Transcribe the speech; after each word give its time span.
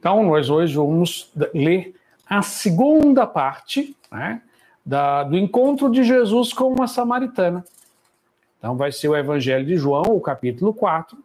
Então, 0.00 0.24
nós 0.24 0.48
hoje 0.48 0.74
vamos 0.74 1.30
ler 1.54 1.94
a 2.26 2.40
segunda 2.40 3.26
parte 3.26 3.94
né, 4.10 4.40
da, 4.84 5.22
do 5.22 5.36
encontro 5.36 5.90
de 5.90 6.02
Jesus 6.02 6.54
com 6.54 6.72
uma 6.72 6.88
samaritana. 6.88 7.62
Então, 8.58 8.76
vai 8.76 8.90
ser 8.92 9.08
o 9.08 9.16
Evangelho 9.16 9.66
de 9.66 9.76
João, 9.76 10.04
o 10.06 10.20
capítulo 10.20 10.72
4, 10.72 11.18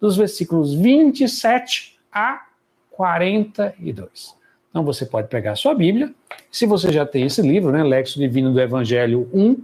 dos 0.00 0.16
versículos 0.16 0.72
27 0.72 1.98
a 2.10 2.46
42. 2.90 4.34
Então, 4.70 4.82
você 4.82 5.04
pode 5.04 5.28
pegar 5.28 5.52
a 5.52 5.56
sua 5.56 5.74
Bíblia. 5.74 6.10
Se 6.50 6.64
você 6.64 6.90
já 6.90 7.04
tem 7.04 7.26
esse 7.26 7.42
livro, 7.42 7.70
né, 7.70 7.82
Lexo 7.82 8.18
Divino 8.18 8.50
do 8.50 8.60
Evangelho 8.60 9.28
1, 9.32 9.56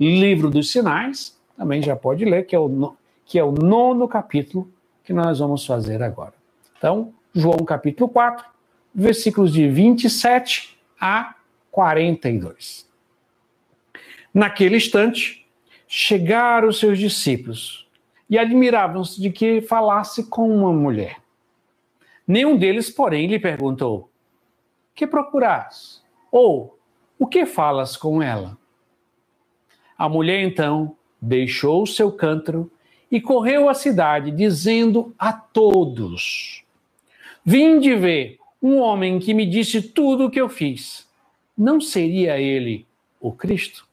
Livro 0.00 0.50
dos 0.50 0.70
Sinais, 0.70 1.36
também 1.54 1.82
já 1.82 1.94
pode 1.94 2.24
ler, 2.24 2.46
que 2.46 2.56
é 2.56 2.58
o, 2.58 2.94
que 3.26 3.38
é 3.38 3.44
o 3.44 3.52
nono 3.52 4.08
capítulo 4.08 4.70
que 5.04 5.12
nós 5.12 5.38
vamos 5.38 5.66
fazer 5.66 6.02
agora. 6.02 6.32
Então, 6.78 7.12
João 7.38 7.58
capítulo 7.66 8.08
4, 8.08 8.46
versículos 8.94 9.52
de 9.52 9.68
27 9.68 10.78
a 10.98 11.34
42. 11.70 12.88
Naquele 14.32 14.78
instante, 14.78 15.46
chegaram 15.86 16.68
os 16.68 16.78
seus 16.78 16.98
discípulos 16.98 17.86
e 18.30 18.38
admiravam-se 18.38 19.20
de 19.20 19.28
que 19.28 19.60
falasse 19.60 20.30
com 20.30 20.48
uma 20.48 20.72
mulher. 20.72 21.18
Nenhum 22.26 22.56
deles, 22.56 22.88
porém, 22.88 23.26
lhe 23.26 23.38
perguntou: 23.38 24.10
Que 24.94 25.06
procuras? 25.06 26.02
Ou 26.32 26.78
o 27.18 27.26
que 27.26 27.44
falas 27.44 27.98
com 27.98 28.22
ela? 28.22 28.56
A 29.98 30.08
mulher 30.08 30.40
então 30.40 30.96
deixou 31.20 31.82
o 31.82 31.86
seu 31.86 32.10
cântaro 32.10 32.72
e 33.10 33.20
correu 33.20 33.68
à 33.68 33.74
cidade, 33.74 34.30
dizendo 34.30 35.14
a 35.18 35.34
todos: 35.34 36.64
Vim 37.48 37.78
de 37.78 37.94
ver 37.94 38.40
um 38.60 38.78
homem 38.78 39.20
que 39.20 39.32
me 39.32 39.46
disse 39.46 39.80
tudo 39.80 40.24
o 40.24 40.30
que 40.30 40.40
eu 40.40 40.48
fiz. 40.48 41.06
Não 41.56 41.80
seria 41.80 42.40
ele 42.40 42.84
o 43.20 43.30
Cristo? 43.30 43.86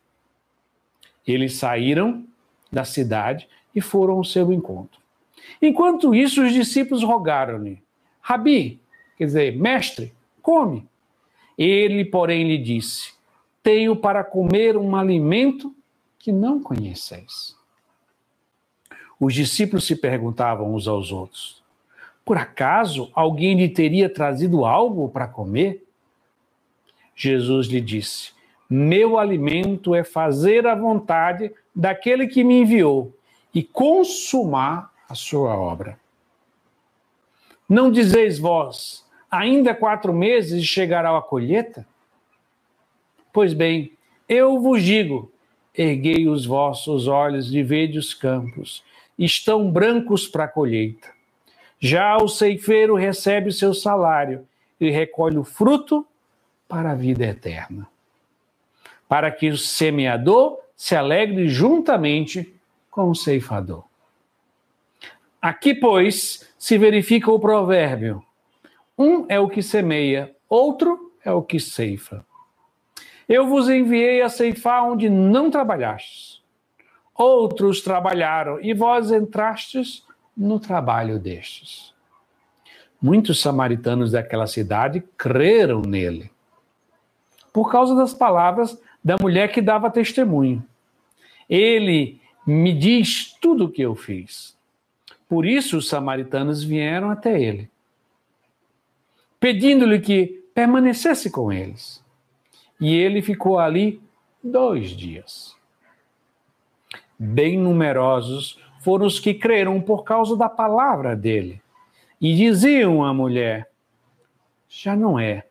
Eles 1.25 1.53
saíram 1.53 2.25
da 2.71 2.83
cidade 2.83 3.47
e 3.75 3.79
foram 3.79 4.15
ao 4.15 4.23
seu 4.23 4.51
encontro. 4.51 4.99
Enquanto 5.61 6.15
isso, 6.15 6.43
os 6.43 6.51
discípulos 6.51 7.03
rogaram-lhe: 7.03 7.79
Rabi, 8.19 8.79
quer 9.19 9.25
dizer, 9.25 9.55
mestre, 9.55 10.11
come. 10.41 10.87
Ele, 11.55 12.03
porém, 12.03 12.47
lhe 12.47 12.57
disse: 12.57 13.13
Tenho 13.61 13.95
para 13.95 14.23
comer 14.23 14.75
um 14.75 14.95
alimento 14.95 15.73
que 16.17 16.31
não 16.31 16.59
conheceis. 16.59 17.55
Os 19.19 19.31
discípulos 19.31 19.85
se 19.85 19.95
perguntavam 19.95 20.73
uns 20.73 20.87
aos 20.87 21.11
outros: 21.11 21.62
Por 22.25 22.37
acaso 22.37 23.11
alguém 23.13 23.55
lhe 23.57 23.67
teria 23.67 24.09
trazido 24.09 24.65
algo 24.65 25.09
para 25.09 25.27
comer? 25.27 25.85
Jesus 27.15 27.67
lhe 27.67 27.81
disse: 27.81 28.31
Meu 28.69 29.17
alimento 29.17 29.93
é 29.93 30.03
fazer 30.03 30.65
a 30.65 30.75
vontade 30.75 31.51
daquele 31.75 32.27
que 32.27 32.43
me 32.43 32.61
enviou 32.61 33.13
e 33.53 33.61
consumar 33.61 34.91
a 35.07 35.15
sua 35.15 35.55
obra. 35.55 35.99
Não 37.67 37.91
dizeis 37.91 38.39
vós, 38.39 39.05
ainda 39.29 39.75
quatro 39.75 40.13
meses 40.13 40.65
chegará 40.65 41.15
a 41.17 41.21
colheita? 41.21 41.85
Pois 43.31 43.53
bem, 43.53 43.93
eu 44.29 44.59
vos 44.59 44.81
digo: 44.81 45.31
erguei 45.75 46.27
os 46.27 46.45
vossos 46.45 47.07
olhos 47.07 47.53
e 47.53 47.61
vede 47.61 47.97
os 47.97 48.13
campos, 48.13 48.83
estão 49.17 49.69
brancos 49.69 50.27
para 50.27 50.45
a 50.45 50.47
colheita. 50.47 51.11
Já 51.83 52.15
o 52.15 52.29
ceifeiro 52.29 52.95
recebe 52.95 53.49
o 53.49 53.51
seu 53.51 53.73
salário 53.73 54.47
e 54.79 54.89
recolhe 54.89 55.37
o 55.37 55.43
fruto 55.43 56.07
para 56.65 56.91
a 56.91 56.95
vida 56.95 57.25
eterna. 57.25 57.85
Para 59.05 59.29
que 59.29 59.49
o 59.49 59.57
semeador 59.57 60.59
se 60.77 60.95
alegre 60.95 61.49
juntamente 61.49 62.55
com 62.89 63.09
o 63.09 63.15
ceifador. 63.15 63.83
Aqui, 65.41 65.75
pois, 65.75 66.49
se 66.57 66.77
verifica 66.77 67.29
o 67.29 67.37
provérbio: 67.37 68.23
um 68.97 69.25
é 69.27 69.37
o 69.37 69.49
que 69.49 69.61
semeia, 69.61 70.33
outro 70.47 71.13
é 71.21 71.33
o 71.33 71.43
que 71.43 71.59
ceifa. 71.59 72.25
Eu 73.27 73.45
vos 73.45 73.67
enviei 73.67 74.21
a 74.21 74.29
ceifar 74.29 74.85
onde 74.85 75.09
não 75.09 75.51
trabalhastes. 75.51 76.41
Outros 77.13 77.81
trabalharam 77.81 78.57
e 78.61 78.73
vós 78.73 79.11
entrastes 79.11 80.05
no 80.35 80.59
trabalho 80.59 81.19
destes. 81.19 81.93
Muitos 83.01 83.41
samaritanos 83.41 84.11
daquela 84.11 84.47
cidade 84.47 85.03
creram 85.17 85.81
nele, 85.81 86.31
por 87.51 87.71
causa 87.71 87.95
das 87.95 88.13
palavras 88.13 88.79
da 89.03 89.17
mulher 89.19 89.51
que 89.51 89.61
dava 89.61 89.91
testemunho. 89.91 90.65
Ele 91.49 92.21
me 92.47 92.73
diz 92.73 93.33
tudo 93.41 93.65
o 93.65 93.69
que 93.69 93.81
eu 93.81 93.95
fiz. 93.95 94.57
Por 95.27 95.45
isso 95.45 95.77
os 95.77 95.87
samaritanos 95.87 96.63
vieram 96.63 97.09
até 97.09 97.41
ele, 97.41 97.69
pedindo-lhe 99.39 99.99
que 99.99 100.43
permanecesse 100.53 101.29
com 101.29 101.51
eles. 101.51 102.03
E 102.79 102.95
ele 102.95 103.21
ficou 103.21 103.59
ali 103.59 104.01
dois 104.43 104.91
dias. 104.91 105.55
Bem 107.17 107.57
numerosos 107.57 108.59
foram 108.83 109.07
os 109.07 109.17
que 109.17 109.33
creram 109.33 109.79
por 109.81 110.03
causa 110.03 110.35
da 110.35 110.49
palavra 110.49 111.15
dele. 111.15 111.61
E 112.19 112.35
diziam 112.35 113.03
à 113.03 113.13
mulher: 113.13 113.69
Já 114.69 114.95
não 114.95 115.17
é 115.17 115.47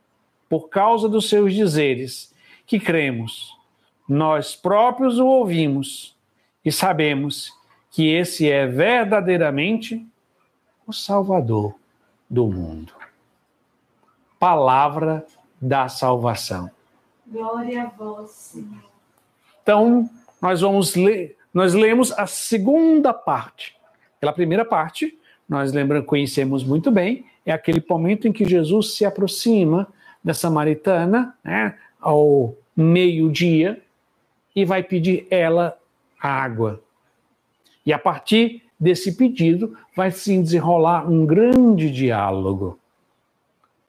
por 0.48 0.68
causa 0.68 1.08
dos 1.08 1.28
seus 1.28 1.54
dizeres 1.54 2.32
que 2.66 2.78
cremos. 2.78 3.56
Nós 4.06 4.54
próprios 4.54 5.18
o 5.18 5.26
ouvimos 5.26 6.14
e 6.62 6.70
sabemos 6.70 7.50
que 7.90 8.08
esse 8.08 8.50
é 8.50 8.66
verdadeiramente 8.66 10.06
o 10.86 10.92
Salvador 10.92 11.74
do 12.28 12.46
mundo. 12.46 12.92
Palavra 14.38 15.24
da 15.60 15.88
salvação. 15.88 16.70
Glória 17.26 17.84
a 17.84 17.86
vós, 17.86 18.30
Senhor. 18.30 18.84
Então, 19.62 20.10
nós 20.40 20.60
vamos 20.60 20.94
ler, 20.94 21.38
nós 21.52 21.74
lemos 21.74 22.12
a 22.12 22.26
segunda 22.26 23.12
parte. 23.12 23.76
Pela 24.20 24.32
primeira 24.32 24.64
parte, 24.64 25.18
nós 25.48 25.72
lembramos, 25.72 26.06
conhecemos 26.06 26.64
muito 26.64 26.90
bem, 26.90 27.26
é 27.44 27.52
aquele 27.52 27.84
momento 27.88 28.26
em 28.26 28.32
que 28.32 28.44
Jesus 28.44 28.94
se 28.94 29.04
aproxima 29.04 29.88
da 30.22 30.32
samaritana, 30.32 31.36
né, 31.42 31.76
ao 32.00 32.54
meio-dia, 32.76 33.82
e 34.54 34.64
vai 34.64 34.82
pedir 34.82 35.26
ela 35.30 35.76
água. 36.20 36.80
E 37.84 37.92
a 37.92 37.98
partir 37.98 38.62
desse 38.78 39.16
pedido, 39.16 39.76
vai 39.96 40.10
se 40.10 40.40
desenrolar 40.40 41.08
um 41.08 41.26
grande 41.26 41.90
diálogo. 41.90 42.78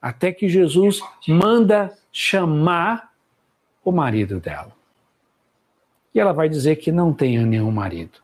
Até 0.02 0.32
que 0.32 0.50
Jesus 0.50 1.00
manda 1.28 1.96
chamar 2.12 3.14
o 3.84 3.92
marido 3.92 4.40
dela. 4.40 4.72
E 6.14 6.20
ela 6.20 6.32
vai 6.32 6.48
dizer 6.48 6.78
que 6.78 6.92
não 6.92 7.14
tem 7.14 7.40
nenhum 7.46 7.72
marido. 7.72 8.20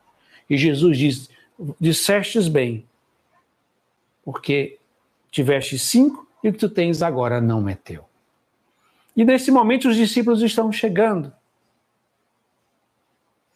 E 0.48 0.56
Jesus 0.56 0.96
diz: 0.96 1.30
Dissestes 1.80 2.48
bem, 2.48 2.86
porque 4.24 4.78
tiveste 5.30 5.78
cinco 5.78 6.26
e 6.42 6.48
o 6.48 6.52
que 6.52 6.58
tu 6.58 6.68
tens 6.68 7.02
agora 7.02 7.40
não 7.40 7.68
é 7.68 7.74
teu. 7.74 8.04
E 9.16 9.24
nesse 9.24 9.50
momento 9.50 9.88
os 9.88 9.96
discípulos 9.96 10.42
estão 10.42 10.72
chegando. 10.72 11.32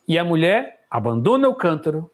E 0.06 0.19
a 0.19 0.25
mulher 0.25 0.84
abandona 0.90 1.48
o 1.48 1.54
cântaro 1.54 2.10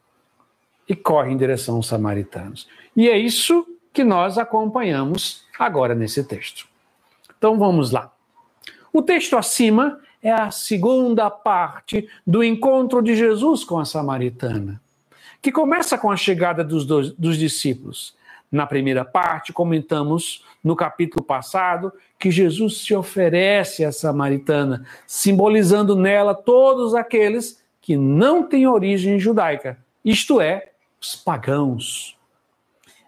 e 0.88 0.94
corre 0.94 1.32
em 1.32 1.36
direção 1.36 1.76
aos 1.76 1.88
samaritanos. 1.88 2.68
E 2.96 3.08
é 3.08 3.18
isso 3.18 3.66
que 3.92 4.04
nós 4.04 4.38
acompanhamos 4.38 5.44
agora 5.58 5.94
nesse 5.94 6.22
texto. 6.24 6.68
Então 7.36 7.58
vamos 7.58 7.90
lá. 7.90 8.12
O 8.92 9.02
texto 9.02 9.36
acima 9.36 10.00
é 10.22 10.30
a 10.30 10.50
segunda 10.50 11.30
parte 11.30 12.08
do 12.26 12.44
encontro 12.44 13.02
de 13.02 13.16
Jesus 13.16 13.64
com 13.64 13.78
a 13.78 13.84
samaritana, 13.84 14.80
que 15.40 15.50
começa 15.50 15.96
com 15.96 16.10
a 16.10 16.16
chegada 16.16 16.62
dos, 16.62 16.84
dois, 16.84 17.12
dos 17.12 17.36
discípulos. 17.36 18.14
na 18.52 18.66
primeira 18.66 19.04
parte, 19.04 19.52
comentamos 19.52 20.44
no 20.62 20.74
capítulo 20.74 21.24
passado 21.24 21.92
que 22.18 22.30
Jesus 22.30 22.78
se 22.78 22.94
oferece 22.94 23.84
à 23.84 23.92
samaritana, 23.92 24.84
simbolizando 25.06 25.94
nela 25.94 26.34
todos 26.34 26.94
aqueles 26.94 27.62
que 27.80 27.96
não 27.96 28.42
têm 28.42 28.66
origem 28.66 29.18
judaica, 29.18 29.78
isto 30.04 30.40
é, 30.40 30.72
os 31.00 31.14
pagãos. 31.16 32.16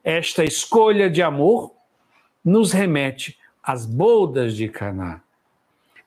Esta 0.02 0.44
escolha 0.44 1.10
de 1.10 1.22
amor 1.22 1.72
nos 2.44 2.72
remete 2.72 3.38
às 3.62 3.84
bodas 3.84 4.56
de 4.56 4.68
Caná. 4.68 5.20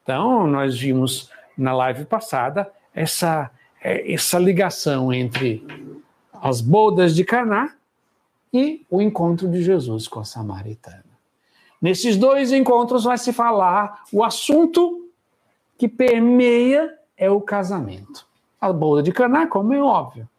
Então, 0.05 0.45
nós 0.45 0.79
vimos 0.79 1.31
na 1.57 1.73
live 1.73 2.05
passada 2.05 2.71
essa, 2.93 3.49
é, 3.81 4.13
essa 4.13 4.37
ligação 4.37 5.11
entre 5.11 5.65
as 6.31 6.61
bodas 6.61 7.15
de 7.15 7.25
Caná 7.25 7.73
e 8.53 8.85
o 8.87 9.01
encontro 9.01 9.49
de 9.49 9.63
Jesus 9.63 10.07
com 10.07 10.19
a 10.19 10.23
samaritana. 10.23 11.03
Nesses 11.81 12.17
dois 12.17 12.51
encontros 12.51 13.05
vai 13.05 13.17
se 13.17 13.33
falar 13.33 14.03
o 14.13 14.23
assunto 14.23 15.09
que 15.75 15.87
permeia 15.87 16.93
é 17.17 17.31
o 17.31 17.41
casamento. 17.41 18.27
A 18.61 18.71
boda 18.71 19.01
de 19.01 19.11
Caná, 19.11 19.47
como 19.47 19.73
é 19.73 19.81
óbvio, 19.81 20.29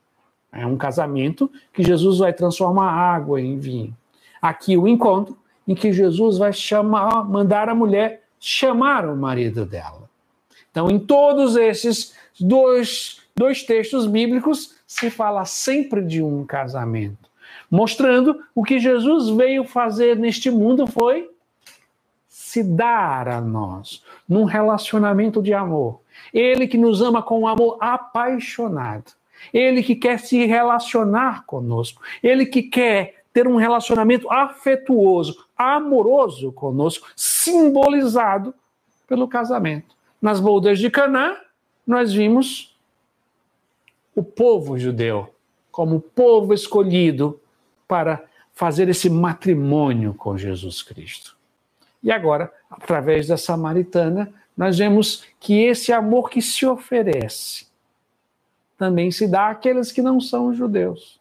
é 0.53 0.65
um 0.65 0.77
casamento 0.77 1.51
que 1.73 1.83
Jesus 1.83 2.19
vai 2.19 2.33
transformar 2.33 2.93
água 2.93 3.41
em 3.41 3.59
vinho. 3.59 3.97
Aqui 4.41 4.77
o 4.77 4.87
encontro 4.87 5.37
em 5.67 5.75
que 5.75 5.93
Jesus 5.93 6.39
vai 6.39 6.53
chamar, 6.53 7.25
mandar 7.25 7.69
a 7.69 7.75
mulher 7.75 8.26
chamar 8.47 9.05
o 9.09 9.17
marido 9.17 9.67
dela. 9.67 10.09
Então, 10.71 10.89
em 10.89 11.01
todos 11.01 11.57
esses 11.57 12.15
dois, 12.39 13.21
dois 13.35 13.65
textos 13.65 14.07
bíblicos, 14.07 14.77
se 14.87 15.11
fala 15.11 15.45
sempre 15.45 16.01
de 16.01 16.23
um 16.23 16.47
casamento, 16.47 17.29
mostrando 17.69 18.41
o 18.55 18.63
que 18.63 18.79
Jesus 18.79 19.29
veio 19.31 19.65
fazer 19.65 20.17
neste 20.17 20.49
mundo 20.49 20.87
foi 20.87 21.29
se 22.29 22.63
dar 22.63 23.27
a 23.27 23.41
nós 23.41 24.05
num 24.29 24.45
relacionamento 24.45 25.43
de 25.43 25.53
amor. 25.53 26.01
Ele 26.33 26.69
que 26.69 26.79
nos 26.79 27.03
ama 27.03 27.21
com 27.21 27.41
um 27.41 27.49
amor 27.49 27.79
apaixonado. 27.81 29.11
Ele 29.53 29.83
que 29.83 29.97
quer 29.97 30.21
se 30.21 30.47
relacionar 30.47 31.45
conosco. 31.47 32.01
Ele 32.23 32.47
que 32.47 32.63
quer 32.63 33.25
ter 33.37 33.47
um 33.47 33.57
relacionamento 33.57 34.33
afetuoso, 34.33 35.45
amoroso 35.55 36.51
conosco, 36.53 37.07
simbolizado 37.15 38.55
pelo 39.07 39.29
casamento. 39.29 39.95
Nas 40.23 40.41
bodas 40.41 40.79
de 40.79 40.89
Canaã, 40.89 41.37
nós 41.87 42.15
vimos 42.15 42.75
o 44.15 44.23
povo 44.23 44.79
judeu 44.79 45.29
como 45.71 46.01
povo 46.01 46.55
escolhido 46.55 47.39
para 47.87 48.25
fazer 48.55 48.89
esse 48.89 49.11
matrimônio 49.11 50.15
com 50.15 50.39
Jesus 50.39 50.83
Cristo. 50.83 51.37
E 52.03 52.11
agora, 52.11 52.51
através 52.71 53.27
da 53.27 53.37
samaritana, 53.37 54.33
nós 54.57 54.79
vemos 54.79 55.25
que 55.39 55.63
esse 55.63 55.93
amor 55.93 56.31
que 56.31 56.41
se 56.41 56.65
oferece 56.65 57.67
também 58.79 59.11
se 59.11 59.29
dá 59.29 59.51
àqueles 59.51 59.93
que 59.93 60.01
não 60.01 60.23
são 60.23 60.55
judeus. 60.55 61.21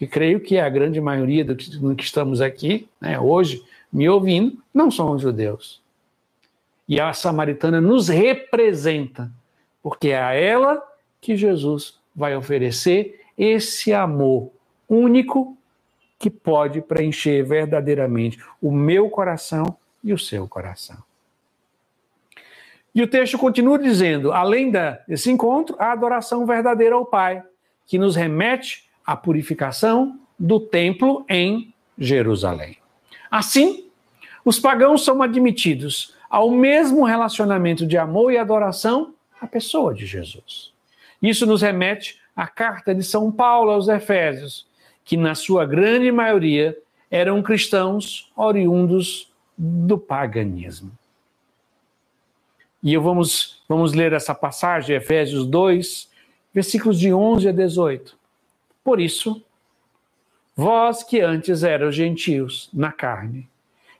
Que 0.00 0.06
creio 0.06 0.40
que 0.40 0.58
a 0.58 0.66
grande 0.66 0.98
maioria 0.98 1.44
do 1.44 1.54
que 1.54 2.02
estamos 2.02 2.40
aqui, 2.40 2.88
né, 2.98 3.20
hoje, 3.20 3.62
me 3.92 4.08
ouvindo, 4.08 4.56
não 4.72 4.90
são 4.90 5.18
judeus. 5.18 5.78
E 6.88 6.98
a 6.98 7.12
samaritana 7.12 7.82
nos 7.82 8.08
representa, 8.08 9.30
porque 9.82 10.08
é 10.08 10.22
a 10.22 10.32
ela 10.32 10.82
que 11.20 11.36
Jesus 11.36 12.00
vai 12.16 12.34
oferecer 12.34 13.20
esse 13.36 13.92
amor 13.92 14.50
único 14.88 15.54
que 16.18 16.30
pode 16.30 16.80
preencher 16.80 17.42
verdadeiramente 17.42 18.42
o 18.58 18.72
meu 18.72 19.10
coração 19.10 19.76
e 20.02 20.14
o 20.14 20.18
seu 20.18 20.48
coração. 20.48 20.96
E 22.94 23.02
o 23.02 23.06
texto 23.06 23.36
continua 23.36 23.78
dizendo: 23.78 24.32
além 24.32 24.72
desse 25.06 25.30
encontro, 25.30 25.76
a 25.78 25.92
adoração 25.92 26.46
verdadeira 26.46 26.94
ao 26.94 27.04
Pai, 27.04 27.42
que 27.86 27.98
nos 27.98 28.16
remete 28.16 28.88
à 29.10 29.16
purificação 29.16 30.20
do 30.38 30.60
templo 30.60 31.24
em 31.28 31.74
Jerusalém. 31.98 32.76
Assim, 33.28 33.90
os 34.44 34.60
pagãos 34.60 35.04
são 35.04 35.20
admitidos 35.20 36.14
ao 36.30 36.48
mesmo 36.48 37.02
relacionamento 37.02 37.84
de 37.84 37.98
amor 37.98 38.32
e 38.32 38.38
adoração 38.38 39.12
à 39.40 39.48
pessoa 39.48 39.92
de 39.92 40.06
Jesus. 40.06 40.72
Isso 41.20 41.44
nos 41.44 41.60
remete 41.60 42.20
à 42.36 42.46
carta 42.46 42.94
de 42.94 43.02
São 43.02 43.32
Paulo 43.32 43.72
aos 43.72 43.88
Efésios, 43.88 44.64
que 45.04 45.16
na 45.16 45.34
sua 45.34 45.66
grande 45.66 46.12
maioria 46.12 46.78
eram 47.10 47.42
cristãos 47.42 48.30
oriundos 48.36 49.28
do 49.58 49.98
paganismo. 49.98 50.92
E 52.80 52.94
eu 52.94 53.02
vamos, 53.02 53.60
vamos 53.68 53.92
ler 53.92 54.12
essa 54.12 54.36
passagem, 54.36 54.94
Efésios 54.94 55.44
2, 55.46 56.08
versículos 56.54 56.96
de 56.96 57.12
11 57.12 57.48
a 57.48 57.52
18. 57.52 58.19
Por 58.82 59.00
isso, 59.00 59.44
vós 60.56 61.02
que 61.02 61.20
antes 61.20 61.62
eram 61.62 61.90
gentios 61.90 62.68
na 62.72 62.92
carne, 62.92 63.48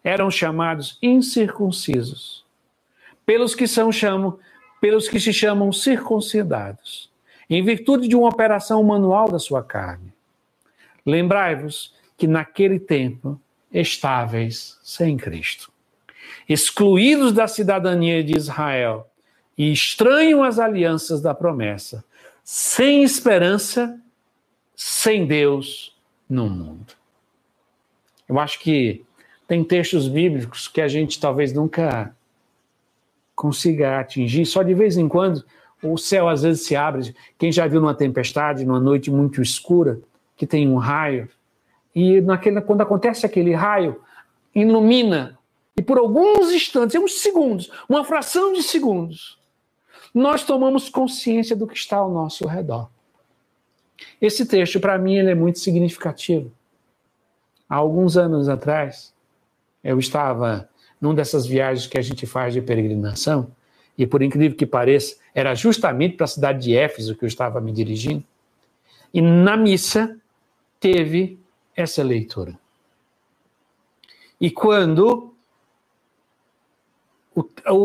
eram 0.03 0.31
chamados 0.31 0.99
incircuncisos, 1.03 2.45
pelos 3.25 3.55
que 3.55 3.67
são 3.67 3.93
chamam, 3.93 4.39
pelos 4.81 5.09
que 5.09 5.21
se 5.21 5.33
chamam 5.33 5.73
circuncidados, 5.73 7.11
em 7.49 7.63
virtude 7.63 8.09
de 8.09 8.17
uma 8.17 8.29
operação 8.29 8.83
manual 8.83 9.31
da 9.31 9.39
sua 9.39 9.63
carne. 9.63 10.13
Lembrai-vos 11.05 11.95
que 12.17 12.27
naquele 12.27 12.79
tempo 12.79 13.41
estáveis 13.73 14.79
sem 14.83 15.17
Cristo 15.17 15.71
excluídos 16.49 17.33
da 17.33 17.47
cidadania 17.47 18.25
de 18.25 18.37
Israel 18.37 19.09
e 19.57 19.73
estranham 19.73 20.43
as 20.43 20.59
alianças 20.59 21.21
da 21.21 21.33
promessa, 21.33 22.05
sem 22.43 23.05
esperança, 23.05 23.97
sem 24.83 25.27
Deus 25.27 25.95
no 26.27 26.49
mundo. 26.49 26.95
Eu 28.27 28.41
acho 28.41 28.59
que 28.61 29.05
tem 29.47 29.63
textos 29.63 30.09
bíblicos 30.09 30.69
que 30.69 30.81
a 30.81 30.89
gente 30.89 31.21
talvez 31.21 31.53
nunca 31.53 32.17
consiga 33.37 34.01
atingir, 34.01 34.47
só 34.47 34.63
de 34.63 34.73
vez 34.73 34.97
em 34.97 35.07
quando 35.07 35.45
o 35.83 35.99
céu 35.99 36.31
às 36.31 36.45
vezes 36.45 36.65
se 36.65 36.75
abre. 36.75 37.15
Quem 37.39 37.53
já 37.53 37.67
viu 37.67 37.79
numa 37.79 37.95
tempestade, 37.95 38.65
numa 38.65 38.81
noite 38.81 39.11
muito 39.11 39.43
escura, 39.43 40.01
que 40.35 40.47
tem 40.47 40.67
um 40.67 40.79
raio, 40.79 41.29
e 41.95 42.23
naquele, 42.23 42.63
quando 42.63 42.81
acontece 42.81 43.27
aquele 43.27 43.53
raio, 43.53 44.01
ilumina 44.55 45.39
e 45.77 45.83
por 45.83 45.99
alguns 45.99 46.51
instantes, 46.53 46.99
uns 46.99 47.21
segundos, 47.21 47.71
uma 47.87 48.03
fração 48.03 48.55
de 48.55 48.63
segundos, 48.63 49.39
nós 50.15 50.43
tomamos 50.43 50.89
consciência 50.89 51.55
do 51.55 51.67
que 51.67 51.77
está 51.77 51.99
ao 51.99 52.11
nosso 52.11 52.49
redor. 52.49 52.89
Esse 54.21 54.47
texto, 54.47 54.81
para 54.81 54.99
mim, 54.99 55.17
ele 55.17 55.31
é 55.31 55.35
muito 55.35 55.59
significativo. 55.59 56.53
Há 57.69 57.77
alguns 57.77 58.17
anos 58.17 58.49
atrás, 58.49 59.15
eu 59.83 59.99
estava 59.99 60.69
numa 61.01 61.15
dessas 61.15 61.47
viagens 61.47 61.87
que 61.87 61.99
a 61.99 62.03
gente 62.03 62.27
faz 62.27 62.53
de 62.53 62.61
peregrinação, 62.61 63.51
e 63.97 64.07
por 64.07 64.23
incrível 64.23 64.57
que 64.57 64.67
pareça, 64.67 65.17
era 65.35 65.55
justamente 65.55 66.17
para 66.17 66.25
a 66.25 66.29
cidade 66.29 66.63
de 66.63 66.77
Éfeso 66.77 67.15
que 67.15 67.25
eu 67.25 67.29
estava 67.29 67.61
me 67.61 67.73
dirigindo. 67.73 68.25
E 69.13 69.21
na 69.21 69.57
missa 69.57 70.19
teve 70.79 71.39
essa 71.77 72.03
leitura. 72.03 72.59
E 74.41 74.51
quando 74.51 75.35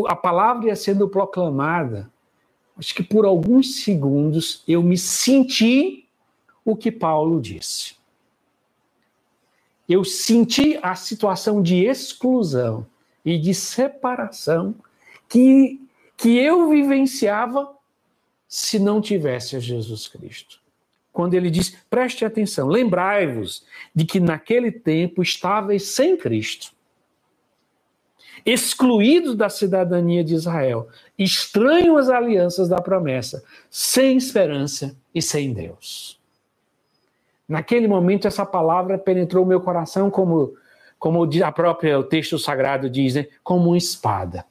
a 0.08 0.16
palavra 0.16 0.68
ia 0.68 0.76
sendo 0.76 1.08
proclamada, 1.08 2.10
acho 2.78 2.94
que 2.94 3.02
por 3.02 3.24
alguns 3.24 3.82
segundos 3.82 4.62
eu 4.66 4.82
me 4.82 4.96
senti 4.96 6.05
o 6.66 6.76
que 6.76 6.90
Paulo 6.90 7.40
disse. 7.40 7.94
Eu 9.88 10.04
senti 10.04 10.76
a 10.82 10.96
situação 10.96 11.62
de 11.62 11.84
exclusão 11.84 12.84
e 13.24 13.38
de 13.38 13.54
separação 13.54 14.74
que, 15.28 15.80
que 16.16 16.36
eu 16.36 16.68
vivenciava 16.68 17.72
se 18.48 18.80
não 18.80 19.00
tivesse 19.00 19.54
a 19.54 19.60
Jesus 19.60 20.08
Cristo. 20.08 20.60
Quando 21.12 21.34
ele 21.34 21.50
diz: 21.50 21.76
preste 21.88 22.24
atenção, 22.24 22.66
lembrai-vos 22.66 23.64
de 23.94 24.04
que 24.04 24.18
naquele 24.18 24.72
tempo 24.72 25.22
estavais 25.22 25.84
sem 25.84 26.16
Cristo 26.16 26.76
excluídos 28.46 29.34
da 29.34 29.48
cidadania 29.48 30.22
de 30.22 30.32
Israel, 30.32 30.88
estranhos 31.18 32.08
às 32.08 32.10
alianças 32.10 32.68
da 32.68 32.80
promessa, 32.80 33.42
sem 33.68 34.16
esperança 34.16 34.96
e 35.12 35.20
sem 35.20 35.52
Deus. 35.52 36.15
Naquele 37.48 37.86
momento, 37.86 38.26
essa 38.26 38.44
palavra 38.44 38.98
penetrou 38.98 39.44
o 39.44 39.48
meu 39.48 39.60
coração 39.60 40.10
como, 40.10 40.54
como 40.98 41.28
a 41.44 41.52
própria 41.52 41.98
o 41.98 42.04
texto 42.04 42.38
sagrado 42.38 42.90
diz, 42.90 43.14
né? 43.14 43.26
como 43.42 43.68
uma 43.68 43.78
espada. 43.78 44.44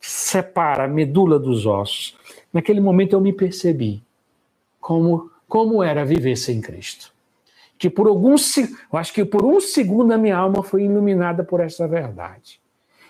Separa 0.00 0.84
a 0.84 0.88
medula 0.88 1.38
dos 1.38 1.66
ossos. 1.66 2.16
Naquele 2.52 2.80
momento 2.80 3.14
eu 3.14 3.20
me 3.20 3.32
percebi 3.32 4.02
como, 4.80 5.30
como 5.48 5.82
era 5.82 6.04
viver 6.04 6.36
sem 6.36 6.60
Cristo 6.60 7.12
que 7.82 7.90
por 7.90 8.06
alguns, 8.06 8.56
eu 8.58 8.68
acho 8.92 9.12
que 9.12 9.24
por 9.24 9.44
um 9.44 9.60
segundo 9.60 10.12
a 10.12 10.16
minha 10.16 10.36
alma 10.36 10.62
foi 10.62 10.84
iluminada 10.84 11.42
por 11.42 11.58
essa 11.58 11.88
verdade. 11.88 12.60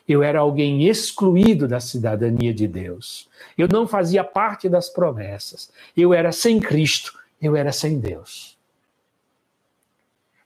Eu 0.09 0.23
era 0.23 0.41
alguém 0.41 0.88
excluído 0.88 1.69
da 1.69 1.79
cidadania 1.79 2.55
de 2.55 2.67
Deus. 2.67 3.29
Eu 3.59 3.69
não 3.69 3.87
fazia 3.87 4.25
parte 4.25 4.71
das 4.71 4.88
promessas. 4.88 5.71
Eu 5.95 6.14
era 6.14 6.33
sem 6.33 6.59
Cristo, 6.59 7.12
eu 7.38 7.55
era 7.55 7.71
sem 7.71 8.00
Deus. 8.00 8.51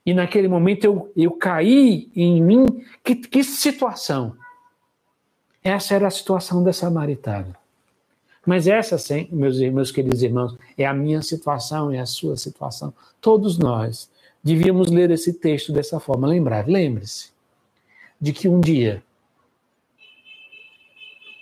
E 0.06 0.14
naquele 0.14 0.46
momento 0.46 0.84
eu, 0.84 1.12
eu 1.16 1.32
caí 1.32 2.08
em 2.14 2.40
mim. 2.40 2.84
Que, 3.02 3.16
que 3.16 3.42
situação! 3.42 4.36
Essa 5.62 5.96
era 5.96 6.06
a 6.06 6.10
situação 6.10 6.62
da 6.62 6.72
samaritana. 6.72 7.58
Mas 8.46 8.68
essa, 8.68 8.96
sim, 8.96 9.26
meus, 9.32 9.58
meus 9.58 9.90
queridos 9.90 10.22
irmãos, 10.22 10.56
é 10.78 10.86
a 10.86 10.94
minha 10.94 11.20
situação, 11.20 11.90
é 11.90 11.98
a 11.98 12.06
sua 12.06 12.36
situação. 12.36 12.94
Todos 13.20 13.58
nós 13.58 14.08
devíamos 14.44 14.88
ler 14.88 15.10
esse 15.10 15.32
texto 15.32 15.72
dessa 15.72 15.98
forma. 15.98 16.28
Lembrar, 16.28 16.68
lembre-se 16.68 17.32
de 18.20 18.32
que 18.32 18.48
um 18.48 18.60
dia 18.60 19.02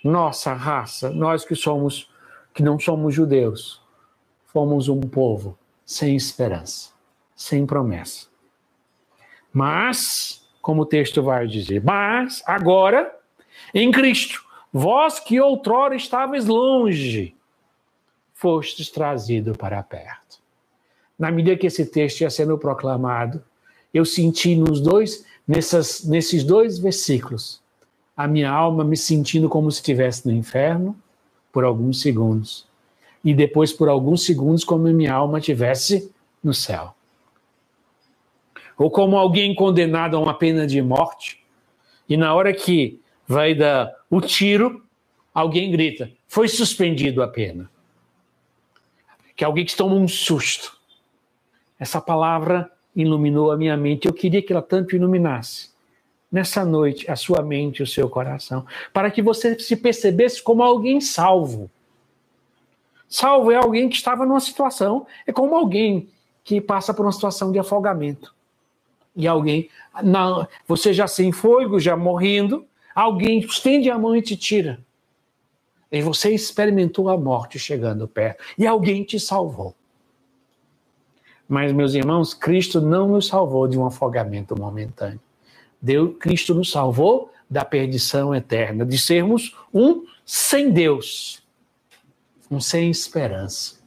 nossa 0.03 0.53
raça, 0.53 1.11
nós 1.11 1.45
que 1.45 1.55
somos 1.55 2.09
que 2.53 2.63
não 2.63 2.79
somos 2.79 3.13
judeus, 3.13 3.81
fomos 4.45 4.87
um 4.87 5.01
povo 5.01 5.57
sem 5.85 6.15
esperança, 6.15 6.91
sem 7.35 7.65
promessa. 7.65 8.27
Mas, 9.55 10.45
como 10.61 10.81
o 10.81 10.85
texto 10.85 11.23
vai 11.23 11.47
dizer, 11.47 11.83
mas 11.83 12.43
agora 12.45 13.11
em 13.73 13.89
Cristo, 13.91 14.43
vós 14.71 15.19
que 15.19 15.39
outrora 15.39 15.95
estavais 15.95 16.45
longe, 16.45 17.33
fostes 18.33 18.89
trazido 18.89 19.53
para 19.55 19.81
perto 19.81 20.25
na 21.17 21.31
medida 21.31 21.57
que 21.57 21.67
esse 21.67 21.85
texto 21.85 22.21
ia 22.21 22.29
sendo 22.29 22.57
proclamado, 22.57 23.41
eu 23.93 24.05
senti 24.05 24.55
nos 24.55 24.81
dois, 24.81 25.25
nessas, 25.47 26.03
nesses 26.03 26.43
dois 26.43 26.77
versículos, 26.77 27.61
a 28.15 28.27
minha 28.27 28.49
alma 28.49 28.83
me 28.83 28.97
sentindo 28.97 29.49
como 29.49 29.71
se 29.71 29.79
estivesse 29.79 30.27
no 30.27 30.33
inferno 30.33 30.95
por 31.51 31.63
alguns 31.63 32.01
segundos. 32.01 32.65
E 33.23 33.33
depois, 33.33 33.73
por 33.73 33.89
alguns 33.89 34.25
segundos, 34.25 34.63
como 34.63 34.87
a 34.87 34.93
minha 34.93 35.13
alma 35.13 35.39
estivesse 35.39 36.11
no 36.43 36.53
céu. 36.53 36.93
Ou 38.77 38.91
como 38.91 39.17
alguém 39.17 39.55
condenado 39.55 40.17
a 40.17 40.19
uma 40.19 40.33
pena 40.33 40.67
de 40.67 40.81
morte, 40.81 41.43
e 42.07 42.17
na 42.17 42.33
hora 42.33 42.53
que 42.53 42.99
vai 43.27 43.55
dar 43.55 43.91
o 44.09 44.21
tiro, 44.21 44.83
alguém 45.33 45.71
grita: 45.71 46.11
foi 46.27 46.47
suspendido 46.47 47.23
a 47.23 47.27
pena. 47.27 47.69
Que 49.35 49.43
alguém 49.43 49.65
que 49.65 49.75
toma 49.75 49.95
um 49.95 50.07
susto. 50.07 50.77
Essa 51.79 51.99
palavra 51.99 52.71
iluminou 52.95 53.51
a 53.51 53.57
minha 53.57 53.75
mente. 53.75 54.07
Eu 54.07 54.13
queria 54.13 54.41
que 54.41 54.53
ela 54.53 54.61
tanto 54.61 54.95
iluminasse 54.95 55.69
nessa 56.31 56.65
noite 56.65 57.09
a 57.09 57.15
sua 57.15 57.41
mente 57.41 57.79
e 57.79 57.83
o 57.83 57.87
seu 57.87 58.09
coração, 58.09 58.65
para 58.91 59.09
que 59.09 59.21
você 59.21 59.57
se 59.57 59.75
percebesse 59.75 60.41
como 60.41 60.63
alguém 60.63 60.99
salvo. 60.99 61.69
Salvo 63.07 63.51
é 63.51 63.55
alguém 63.55 63.87
que 63.87 63.95
estava 63.95 64.25
numa 64.25 64.39
situação, 64.39 65.05
é 65.25 65.31
como 65.31 65.55
alguém 65.55 66.09
que 66.43 66.59
passa 66.59 66.93
por 66.93 67.05
uma 67.05 67.11
situação 67.11 67.51
de 67.51 67.59
afogamento. 67.59 68.35
E 69.15 69.27
alguém, 69.27 69.69
não, 70.03 70.47
você 70.67 70.93
já 70.93 71.07
sem 71.07 71.31
fogo, 71.31 71.79
já 71.79 71.95
morrendo, 71.95 72.65
alguém 72.93 73.39
estende 73.39 73.89
a 73.89 73.97
mão 73.97 74.15
e 74.15 74.21
te 74.21 74.35
tira. 74.35 74.79
E 75.91 76.01
você 76.01 76.33
experimentou 76.33 77.09
a 77.09 77.17
morte 77.17 77.57
chegando 77.57 78.07
perto, 78.07 78.43
e 78.57 78.67
alguém 78.67 79.03
te 79.03 79.19
salvou. 79.19 79.73
Mas, 81.47 81.71
meus 81.71 81.93
irmãos, 81.93 82.33
Cristo 82.33 82.81
não 82.81 83.07
nos 83.07 83.27
salvou 83.27 83.67
de 83.67 83.77
um 83.77 83.85
afogamento 83.85 84.59
momentâneo. 84.59 85.21
Deus, 85.81 86.15
Cristo 86.19 86.55
nos 86.55 86.71
salvou 86.71 87.31
da 87.49 87.63
perdição 87.63 88.33
eterna, 88.33 88.85
de 88.85 88.97
sermos 88.97 89.55
um 89.73 90.05
sem 90.25 90.71
Deus, 90.71 91.43
um 92.49 92.59
sem 92.59 92.89
esperança, 92.89 93.79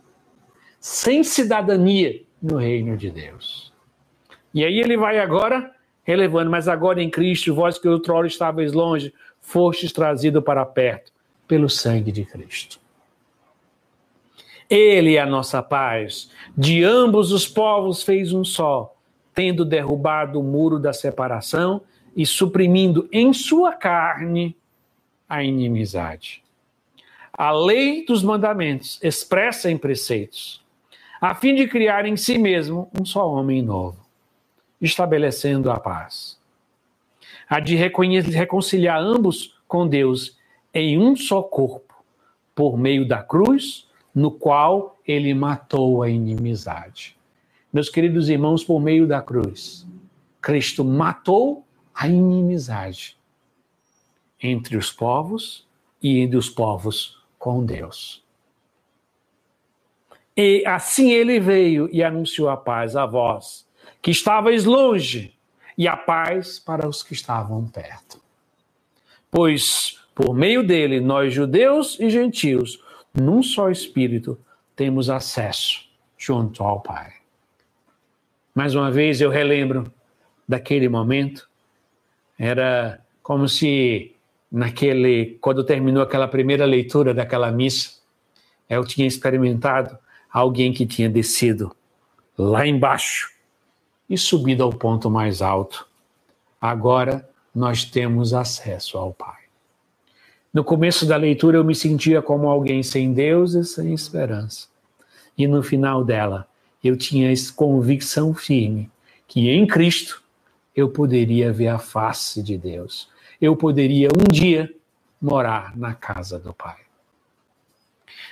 sem 0.80 1.24
cidadania 1.24 2.22
no 2.40 2.56
reino 2.56 2.96
de 2.96 3.10
Deus. 3.10 3.67
E 4.52 4.64
aí 4.64 4.80
ele 4.80 4.96
vai 4.96 5.18
agora 5.18 5.72
relevando, 6.04 6.50
mas 6.50 6.68
agora 6.68 7.02
em 7.02 7.10
Cristo, 7.10 7.54
vós 7.54 7.78
que 7.78 7.86
outrora 7.86 8.26
estavais 8.26 8.72
longe, 8.72 9.12
fostes 9.40 9.92
trazido 9.92 10.40
para 10.40 10.64
perto 10.64 11.12
pelo 11.46 11.68
sangue 11.68 12.10
de 12.10 12.24
Cristo. 12.24 12.80
Ele 14.68 15.16
é 15.16 15.20
a 15.20 15.26
nossa 15.26 15.62
paz. 15.62 16.30
De 16.56 16.82
ambos 16.82 17.32
os 17.32 17.46
povos 17.46 18.02
fez 18.02 18.32
um 18.32 18.44
só, 18.44 18.94
tendo 19.34 19.64
derrubado 19.64 20.40
o 20.40 20.42
muro 20.42 20.78
da 20.78 20.92
separação 20.92 21.82
e 22.16 22.26
suprimindo 22.26 23.08
em 23.12 23.32
sua 23.32 23.72
carne 23.72 24.56
a 25.28 25.42
inimizade. 25.42 26.42
A 27.32 27.52
lei 27.52 28.04
dos 28.04 28.22
mandamentos 28.22 28.98
expressa 29.02 29.70
em 29.70 29.78
preceitos, 29.78 30.60
a 31.20 31.34
fim 31.34 31.54
de 31.54 31.68
criar 31.68 32.04
em 32.06 32.16
si 32.16 32.36
mesmo 32.38 32.90
um 32.98 33.04
só 33.04 33.30
homem 33.30 33.62
novo, 33.62 33.97
estabelecendo 34.80 35.70
a 35.70 35.78
paz. 35.78 36.38
A 37.48 37.60
de 37.60 37.76
reconciliar 37.76 39.00
ambos 39.00 39.58
com 39.66 39.86
Deus 39.86 40.36
em 40.72 40.98
um 40.98 41.16
só 41.16 41.42
corpo, 41.42 41.94
por 42.54 42.76
meio 42.76 43.06
da 43.06 43.22
cruz 43.22 43.88
no 44.14 44.30
qual 44.30 44.98
ele 45.06 45.32
matou 45.32 46.02
a 46.02 46.08
inimizade. 46.10 47.16
Meus 47.72 47.88
queridos 47.88 48.28
irmãos, 48.28 48.64
por 48.64 48.80
meio 48.80 49.06
da 49.06 49.22
cruz, 49.22 49.86
Cristo 50.40 50.84
matou 50.84 51.64
a 51.94 52.08
inimizade 52.08 53.16
entre 54.42 54.76
os 54.76 54.90
povos 54.90 55.66
e 56.02 56.18
entre 56.18 56.36
os 56.36 56.48
povos 56.48 57.22
com 57.38 57.64
Deus. 57.64 58.24
E 60.36 60.64
assim 60.66 61.10
ele 61.10 61.38
veio 61.38 61.88
e 61.92 62.02
anunciou 62.02 62.48
a 62.48 62.56
paz 62.56 62.96
a 62.96 63.04
vós, 63.04 63.67
que 64.00 64.10
estavais 64.10 64.64
longe, 64.64 65.34
e 65.76 65.86
a 65.86 65.96
paz 65.96 66.58
para 66.58 66.88
os 66.88 67.02
que 67.02 67.12
estavam 67.12 67.64
perto. 67.66 68.20
Pois 69.30 69.98
por 70.18 70.34
meio 70.34 70.66
dele, 70.66 70.98
nós 70.98 71.32
judeus 71.32 71.96
e 72.00 72.10
gentios 72.10 72.82
num 73.14 73.40
só 73.40 73.70
Espírito, 73.70 74.36
temos 74.74 75.08
acesso 75.08 75.88
junto 76.16 76.64
ao 76.64 76.80
Pai. 76.80 77.12
Mais 78.52 78.74
uma 78.74 78.90
vez 78.90 79.20
eu 79.20 79.30
relembro 79.30 79.92
daquele 80.48 80.88
momento, 80.88 81.48
era 82.36 83.00
como 83.22 83.48
se 83.48 84.16
naquele, 84.50 85.38
quando 85.40 85.62
terminou 85.62 86.02
aquela 86.02 86.26
primeira 86.26 86.64
leitura 86.64 87.14
daquela 87.14 87.52
missa, 87.52 87.92
eu 88.68 88.84
tinha 88.84 89.06
experimentado 89.06 89.96
alguém 90.28 90.72
que 90.72 90.84
tinha 90.84 91.08
descido 91.08 91.72
lá 92.36 92.66
embaixo 92.66 93.30
e 94.08 94.16
subido 94.16 94.62
ao 94.62 94.72
ponto 94.72 95.10
mais 95.10 95.42
alto. 95.42 95.86
Agora 96.60 97.28
nós 97.54 97.84
temos 97.84 98.32
acesso 98.32 98.96
ao 98.98 99.12
Pai. 99.12 99.36
No 100.52 100.64
começo 100.64 101.06
da 101.06 101.16
leitura 101.16 101.58
eu 101.58 101.64
me 101.64 101.74
sentia 101.74 102.22
como 102.22 102.48
alguém 102.48 102.82
sem 102.82 103.12
Deus 103.12 103.54
e 103.54 103.64
sem 103.64 103.92
esperança. 103.92 104.68
E 105.36 105.46
no 105.46 105.62
final 105.62 106.04
dela 106.04 106.48
eu 106.82 106.96
tinha 106.96 107.30
essa 107.30 107.52
convicção 107.52 108.34
firme 108.34 108.90
que 109.26 109.50
em 109.50 109.66
Cristo 109.66 110.22
eu 110.74 110.88
poderia 110.88 111.52
ver 111.52 111.68
a 111.68 111.78
face 111.78 112.42
de 112.42 112.56
Deus. 112.56 113.08
Eu 113.40 113.56
poderia 113.56 114.08
um 114.08 114.32
dia 114.32 114.72
morar 115.20 115.76
na 115.76 115.94
casa 115.94 116.38
do 116.38 116.54
Pai. 116.54 116.76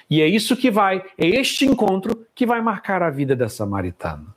E 0.08 0.22
é 0.22 0.26
isso 0.26 0.56
que 0.56 0.70
vai, 0.70 1.04
é 1.18 1.26
este 1.26 1.66
encontro 1.66 2.24
que 2.34 2.46
vai 2.46 2.60
marcar 2.62 3.02
a 3.02 3.10
vida 3.10 3.34
da 3.34 3.48
samaritana. 3.48 4.35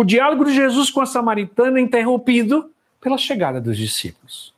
O 0.00 0.04
diálogo 0.04 0.46
de 0.46 0.54
Jesus 0.54 0.90
com 0.90 1.02
a 1.02 1.04
samaritana 1.04 1.78
é 1.78 1.82
interrompido 1.82 2.70
pela 3.02 3.18
chegada 3.18 3.60
dos 3.60 3.76
discípulos. 3.76 4.54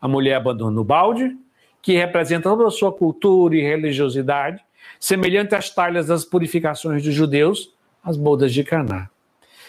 A 0.00 0.08
mulher 0.08 0.34
abandona 0.34 0.80
o 0.80 0.82
balde, 0.82 1.36
que 1.80 1.92
representa 1.92 2.50
toda 2.50 2.66
a 2.66 2.70
sua 2.72 2.90
cultura 2.90 3.54
e 3.54 3.62
religiosidade, 3.62 4.60
semelhante 4.98 5.54
às 5.54 5.70
talhas 5.70 6.08
das 6.08 6.24
purificações 6.24 7.00
dos 7.00 7.14
judeus, 7.14 7.72
as 8.02 8.16
bodas 8.16 8.52
de 8.52 8.64
Caná, 8.64 9.08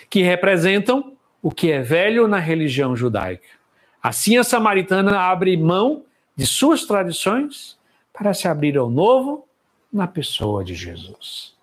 que 0.09 0.23
representam 0.23 1.13
o 1.43 1.51
que 1.51 1.69
é 1.69 1.83
velho 1.83 2.27
na 2.27 2.39
religião 2.39 2.95
judaica. 2.95 3.45
Assim, 4.01 4.37
a 4.37 4.43
samaritana 4.43 5.19
abre 5.19 5.55
mão 5.55 6.01
de 6.35 6.47
suas 6.47 6.85
tradições 6.85 7.77
para 8.11 8.33
se 8.33 8.47
abrir 8.47 8.79
ao 8.79 8.89
novo 8.89 9.47
na 9.93 10.07
pessoa 10.07 10.63
de 10.63 10.73
Jesus. 10.73 11.53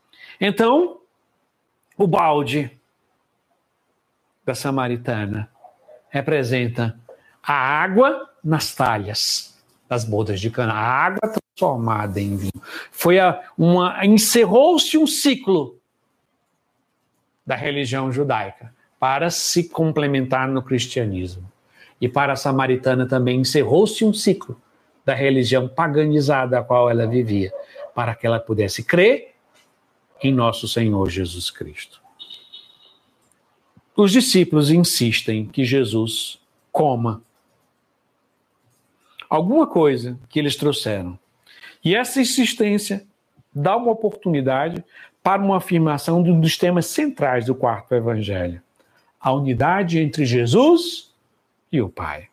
Então, 0.40 0.98
o 1.98 2.06
balde 2.06 2.78
da 4.50 4.54
samaritana 4.54 5.48
representa 6.08 6.98
a 7.40 7.54
água 7.54 8.28
nas 8.42 8.74
talhas 8.74 9.56
das 9.88 10.04
bodas 10.04 10.40
de 10.40 10.50
cana, 10.50 10.72
a 10.72 11.06
água 11.06 11.20
transformada 11.20 12.20
em 12.20 12.36
vinho. 12.36 12.62
Foi 12.90 13.20
a, 13.20 13.40
uma 13.56 14.04
encerrou-se 14.04 14.98
um 14.98 15.06
ciclo 15.06 15.78
da 17.46 17.54
religião 17.54 18.12
judaica, 18.12 18.72
para 18.98 19.30
se 19.30 19.68
complementar 19.68 20.46
no 20.46 20.62
cristianismo. 20.62 21.50
E 22.00 22.08
para 22.08 22.34
a 22.34 22.36
samaritana 22.36 23.06
também 23.06 23.40
encerrou-se 23.40 24.04
um 24.04 24.12
ciclo 24.12 24.60
da 25.04 25.14
religião 25.14 25.66
paganizada 25.66 26.58
a 26.58 26.62
qual 26.62 26.90
ela 26.90 27.06
vivia, 27.06 27.52
para 27.94 28.14
que 28.14 28.26
ela 28.26 28.38
pudesse 28.38 28.82
crer 28.82 29.34
em 30.22 30.32
nosso 30.32 30.68
Senhor 30.68 31.08
Jesus 31.08 31.50
Cristo. 31.50 31.99
Os 34.00 34.12
discípulos 34.12 34.70
insistem 34.70 35.44
que 35.44 35.62
Jesus 35.62 36.40
coma 36.72 37.22
alguma 39.28 39.66
coisa 39.66 40.18
que 40.30 40.38
eles 40.38 40.56
trouxeram. 40.56 41.18
E 41.84 41.94
essa 41.94 42.18
insistência 42.18 43.06
dá 43.54 43.76
uma 43.76 43.92
oportunidade 43.92 44.82
para 45.22 45.42
uma 45.42 45.58
afirmação 45.58 46.22
de 46.22 46.30
um 46.30 46.40
dos 46.40 46.56
temas 46.56 46.86
centrais 46.86 47.44
do 47.44 47.54
quarto 47.54 47.94
evangelho: 47.94 48.62
a 49.20 49.34
unidade 49.34 49.98
entre 49.98 50.24
Jesus 50.24 51.12
e 51.70 51.82
o 51.82 51.90
Pai. 51.90 52.28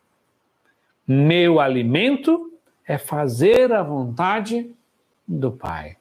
Meu 1.06 1.60
alimento 1.60 2.50
é 2.86 2.96
fazer 2.96 3.74
a 3.74 3.82
vontade 3.82 4.70
do 5.26 5.52
Pai. 5.52 5.98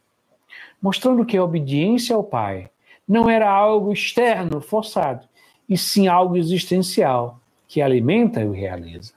Mostrando 0.82 1.26
que 1.26 1.36
a 1.36 1.44
obediência 1.44 2.16
ao 2.16 2.24
Pai 2.24 2.70
não 3.06 3.30
era 3.30 3.50
algo 3.52 3.92
externo, 3.92 4.62
forçado, 4.62 5.28
e 5.68 5.78
sim 5.78 6.08
algo 6.08 6.38
existencial, 6.38 7.40
que 7.68 7.82
alimenta 7.82 8.42
e 8.42 8.50
realiza. 8.50 9.14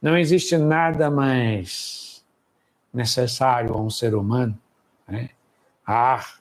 Não 0.00 0.16
existe 0.18 0.56
nada 0.58 1.10
mais 1.10 2.24
necessário 2.92 3.72
a 3.72 3.80
um 3.80 3.88
ser 3.88 4.14
humano, 4.14 4.58
né? 5.08 5.30
ar, 5.86 6.38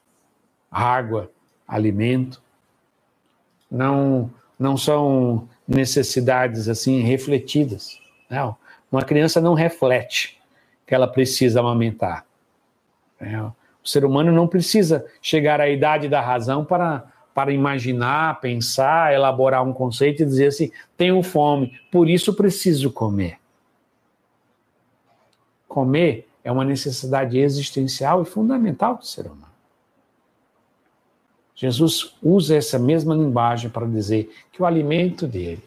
água, 0.69 1.31
alimento. 1.67 2.41
Não, 3.69 4.29
não 4.59 4.75
são 4.75 5.47
necessidades 5.67 6.67
assim 6.67 7.01
refletidas. 7.01 7.99
Não. 8.29 8.55
Uma 8.91 9.03
criança 9.03 9.39
não 9.39 9.53
reflete 9.53 10.41
que 10.85 10.93
ela 10.93 11.07
precisa 11.07 11.61
amamentar. 11.61 12.25
É, 13.19 13.41
o 13.41 13.53
ser 13.83 14.03
humano 14.03 14.31
não 14.31 14.47
precisa 14.47 15.05
chegar 15.21 15.61
à 15.61 15.69
idade 15.69 16.09
da 16.09 16.19
razão 16.19 16.65
para, 16.65 17.05
para 17.33 17.51
imaginar, 17.51 18.39
pensar, 18.39 19.13
elaborar 19.13 19.63
um 19.63 19.73
conceito 19.73 20.23
e 20.23 20.25
dizer 20.25 20.47
assim: 20.47 20.71
tenho 20.97 21.21
fome, 21.23 21.79
por 21.91 22.09
isso 22.09 22.33
preciso 22.33 22.91
comer. 22.91 23.39
Comer 25.67 26.27
é 26.43 26.51
uma 26.51 26.65
necessidade 26.65 27.37
existencial 27.37 28.21
e 28.21 28.25
fundamental 28.25 28.97
do 28.97 29.05
ser 29.05 29.25
humano. 29.25 29.51
Jesus 31.55 32.15
usa 32.23 32.55
essa 32.55 32.79
mesma 32.79 33.13
linguagem 33.13 33.69
para 33.69 33.85
dizer 33.85 34.33
que 34.51 34.61
o 34.61 34.65
alimento 34.65 35.27
dele 35.27 35.63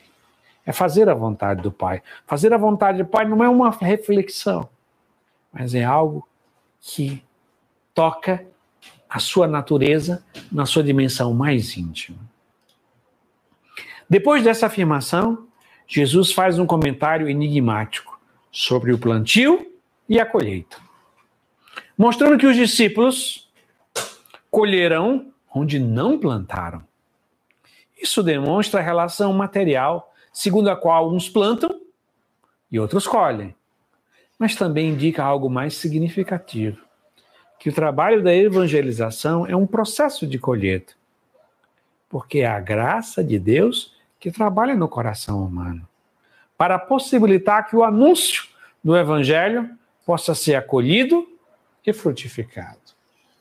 é 0.66 0.72
fazer 0.72 1.08
a 1.08 1.14
vontade 1.14 1.62
do 1.62 1.70
Pai. 1.70 2.02
Fazer 2.26 2.52
a 2.52 2.58
vontade 2.58 2.98
do 2.98 3.06
Pai 3.06 3.24
não 3.26 3.44
é 3.44 3.48
uma 3.48 3.70
reflexão, 3.70 4.68
mas 5.52 5.74
é 5.74 5.84
algo 5.84 6.26
que 6.80 7.22
toca 7.94 8.44
a 9.14 9.20
sua 9.20 9.46
natureza 9.46 10.24
na 10.50 10.66
sua 10.66 10.82
dimensão 10.82 11.32
mais 11.32 11.76
íntima. 11.76 12.18
Depois 14.10 14.42
dessa 14.42 14.66
afirmação, 14.66 15.46
Jesus 15.86 16.32
faz 16.32 16.58
um 16.58 16.66
comentário 16.66 17.28
enigmático 17.28 18.20
sobre 18.50 18.92
o 18.92 18.98
plantio 18.98 19.72
e 20.08 20.18
a 20.18 20.26
colheita, 20.26 20.78
mostrando 21.96 22.36
que 22.36 22.46
os 22.46 22.56
discípulos 22.56 23.48
colherão 24.50 25.32
onde 25.54 25.78
não 25.78 26.18
plantaram. 26.18 26.82
Isso 27.96 28.20
demonstra 28.20 28.80
a 28.80 28.82
relação 28.82 29.32
material, 29.32 30.12
segundo 30.32 30.70
a 30.70 30.74
qual 30.74 31.14
uns 31.14 31.28
plantam 31.28 31.70
e 32.68 32.80
outros 32.80 33.06
colhem. 33.06 33.54
Mas 34.36 34.56
também 34.56 34.88
indica 34.88 35.22
algo 35.22 35.48
mais 35.48 35.74
significativo: 35.76 36.83
que 37.58 37.68
o 37.68 37.72
trabalho 37.72 38.22
da 38.22 38.34
evangelização 38.34 39.46
é 39.46 39.56
um 39.56 39.66
processo 39.66 40.26
de 40.26 40.38
colheita, 40.38 40.94
porque 42.08 42.40
é 42.40 42.46
a 42.46 42.60
graça 42.60 43.24
de 43.24 43.38
Deus 43.38 43.94
que 44.20 44.30
trabalha 44.30 44.74
no 44.74 44.88
coração 44.88 45.44
humano, 45.44 45.86
para 46.56 46.78
possibilitar 46.78 47.68
que 47.68 47.76
o 47.76 47.84
anúncio 47.84 48.44
do 48.82 48.96
evangelho 48.96 49.70
possa 50.04 50.34
ser 50.34 50.54
acolhido 50.54 51.26
e 51.86 51.92
frutificado. 51.92 52.78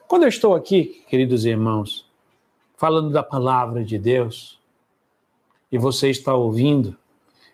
Quando 0.08 0.23
eu 0.23 0.30
estou 0.30 0.56
aqui, 0.56 1.04
queridos 1.08 1.45
irmãos, 1.45 2.06
falando 2.78 3.10
da 3.10 3.23
palavra 3.23 3.84
de 3.84 3.97
Deus, 3.97 4.60
e 5.71 5.78
você 5.78 6.10
está 6.10 6.34
ouvindo, 6.34 6.95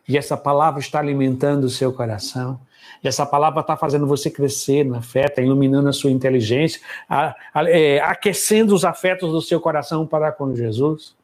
e 0.10 0.18
essa 0.18 0.36
palavra 0.36 0.80
está 0.80 0.98
alimentando 0.98 1.66
o 1.66 1.70
seu 1.70 1.94
coração, 1.94 2.60
e 3.04 3.08
essa 3.08 3.28
palavra 3.28 3.62
está 3.62 3.78
fazendo 3.78 4.08
você 4.08 4.32
crescer 4.32 4.84
na 4.84 5.04
fé, 5.04 5.28
está 5.28 5.40
iluminando 5.40 5.88
a 5.88 5.94
sua 5.94 6.10
inteligência, 6.10 6.82
a, 7.08 7.36
a, 7.54 7.70
é, 7.70 8.02
aquecendo 8.02 8.74
os 8.74 8.84
afetos 8.84 9.32
do 9.32 9.40
seu 9.40 9.62
coração 9.62 10.08
para 10.08 10.32
com 10.32 10.56
Jesus. 10.56 11.16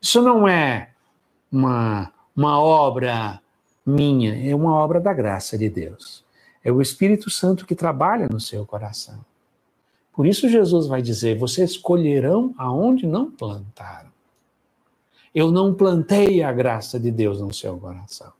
Isso 0.00 0.22
não 0.22 0.46
é 0.46 0.90
uma, 1.50 2.12
uma 2.36 2.60
obra 2.60 3.40
minha, 3.84 4.48
é 4.48 4.54
uma 4.54 4.72
obra 4.74 5.00
da 5.00 5.12
graça 5.12 5.58
de 5.58 5.68
Deus. 5.68 6.24
É 6.62 6.70
o 6.70 6.80
Espírito 6.80 7.28
Santo 7.28 7.66
que 7.66 7.74
trabalha 7.74 8.28
no 8.28 8.38
seu 8.38 8.64
coração. 8.64 9.18
Por 10.12 10.26
isso 10.26 10.48
Jesus 10.48 10.86
vai 10.86 11.02
dizer: 11.02 11.36
vocês 11.36 11.76
colherão 11.76 12.54
aonde 12.56 13.04
não 13.04 13.30
plantaram. 13.30 14.13
Eu 15.34 15.50
não 15.50 15.74
plantei 15.74 16.42
a 16.42 16.52
graça 16.52 16.98
de 16.98 17.10
Deus 17.10 17.40
no 17.40 17.52
seu 17.52 17.76
coração. 17.76 18.32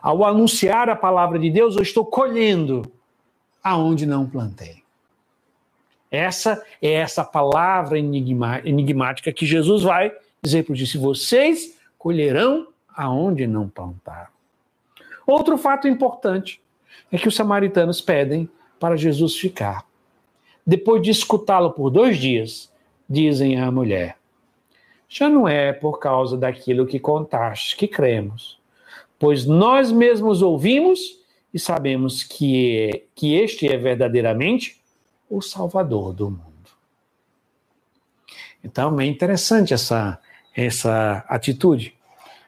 Ao 0.00 0.24
anunciar 0.24 0.88
a 0.88 0.94
palavra 0.94 1.38
de 1.38 1.50
Deus, 1.50 1.76
eu 1.76 1.82
estou 1.82 2.04
colhendo 2.04 2.90
aonde 3.62 4.06
não 4.06 4.28
plantei. 4.28 4.84
Essa 6.10 6.64
é 6.80 6.92
essa 6.92 7.24
palavra 7.24 7.98
enigmática 7.98 9.32
que 9.32 9.44
Jesus 9.44 9.82
vai 9.82 10.12
dizer 10.42 10.64
para 10.64 10.74
os 10.74 10.94
vocês 10.94 11.76
colherão 11.98 12.68
aonde 12.94 13.46
não 13.46 13.68
plantaram. 13.68 14.30
Outro 15.26 15.58
fato 15.58 15.88
importante 15.88 16.60
é 17.10 17.18
que 17.18 17.26
os 17.26 17.34
samaritanos 17.34 18.00
pedem 18.00 18.48
para 18.78 18.96
Jesus 18.96 19.36
ficar. 19.36 19.84
Depois 20.64 21.02
de 21.02 21.10
escutá-lo 21.10 21.72
por 21.72 21.90
dois 21.90 22.16
dias, 22.16 22.72
dizem 23.08 23.60
à 23.60 23.70
mulher: 23.70 24.15
Já 25.08 25.28
não 25.28 25.46
é 25.46 25.72
por 25.72 25.98
causa 25.98 26.36
daquilo 26.36 26.86
que 26.86 26.98
contaste 26.98 27.76
que 27.76 27.86
cremos, 27.86 28.58
pois 29.18 29.46
nós 29.46 29.92
mesmos 29.92 30.42
ouvimos 30.42 31.00
e 31.54 31.58
sabemos 31.58 32.22
que, 32.22 33.04
que 33.14 33.34
este 33.34 33.66
é 33.66 33.76
verdadeiramente 33.76 34.80
o 35.30 35.40
Salvador 35.40 36.12
do 36.12 36.30
mundo. 36.30 36.46
Então 38.62 39.00
é 39.00 39.06
interessante 39.06 39.72
essa, 39.72 40.20
essa 40.54 41.24
atitude. 41.28 41.96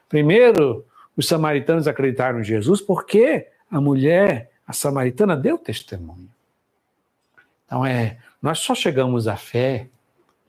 Primeiro, 0.07 0.85
os 1.15 1.27
samaritanos 1.27 1.87
acreditaram 1.87 2.41
em 2.41 2.43
Jesus 2.43 2.81
porque 2.81 3.47
a 3.71 3.79
mulher, 3.79 4.51
a 4.67 4.73
samaritana, 4.73 5.35
deu 5.35 5.57
testemunho. 5.57 6.29
Então 7.65 7.85
é, 7.85 8.17
nós 8.41 8.59
só 8.59 8.75
chegamos 8.75 9.27
à 9.27 9.37
fé 9.37 9.87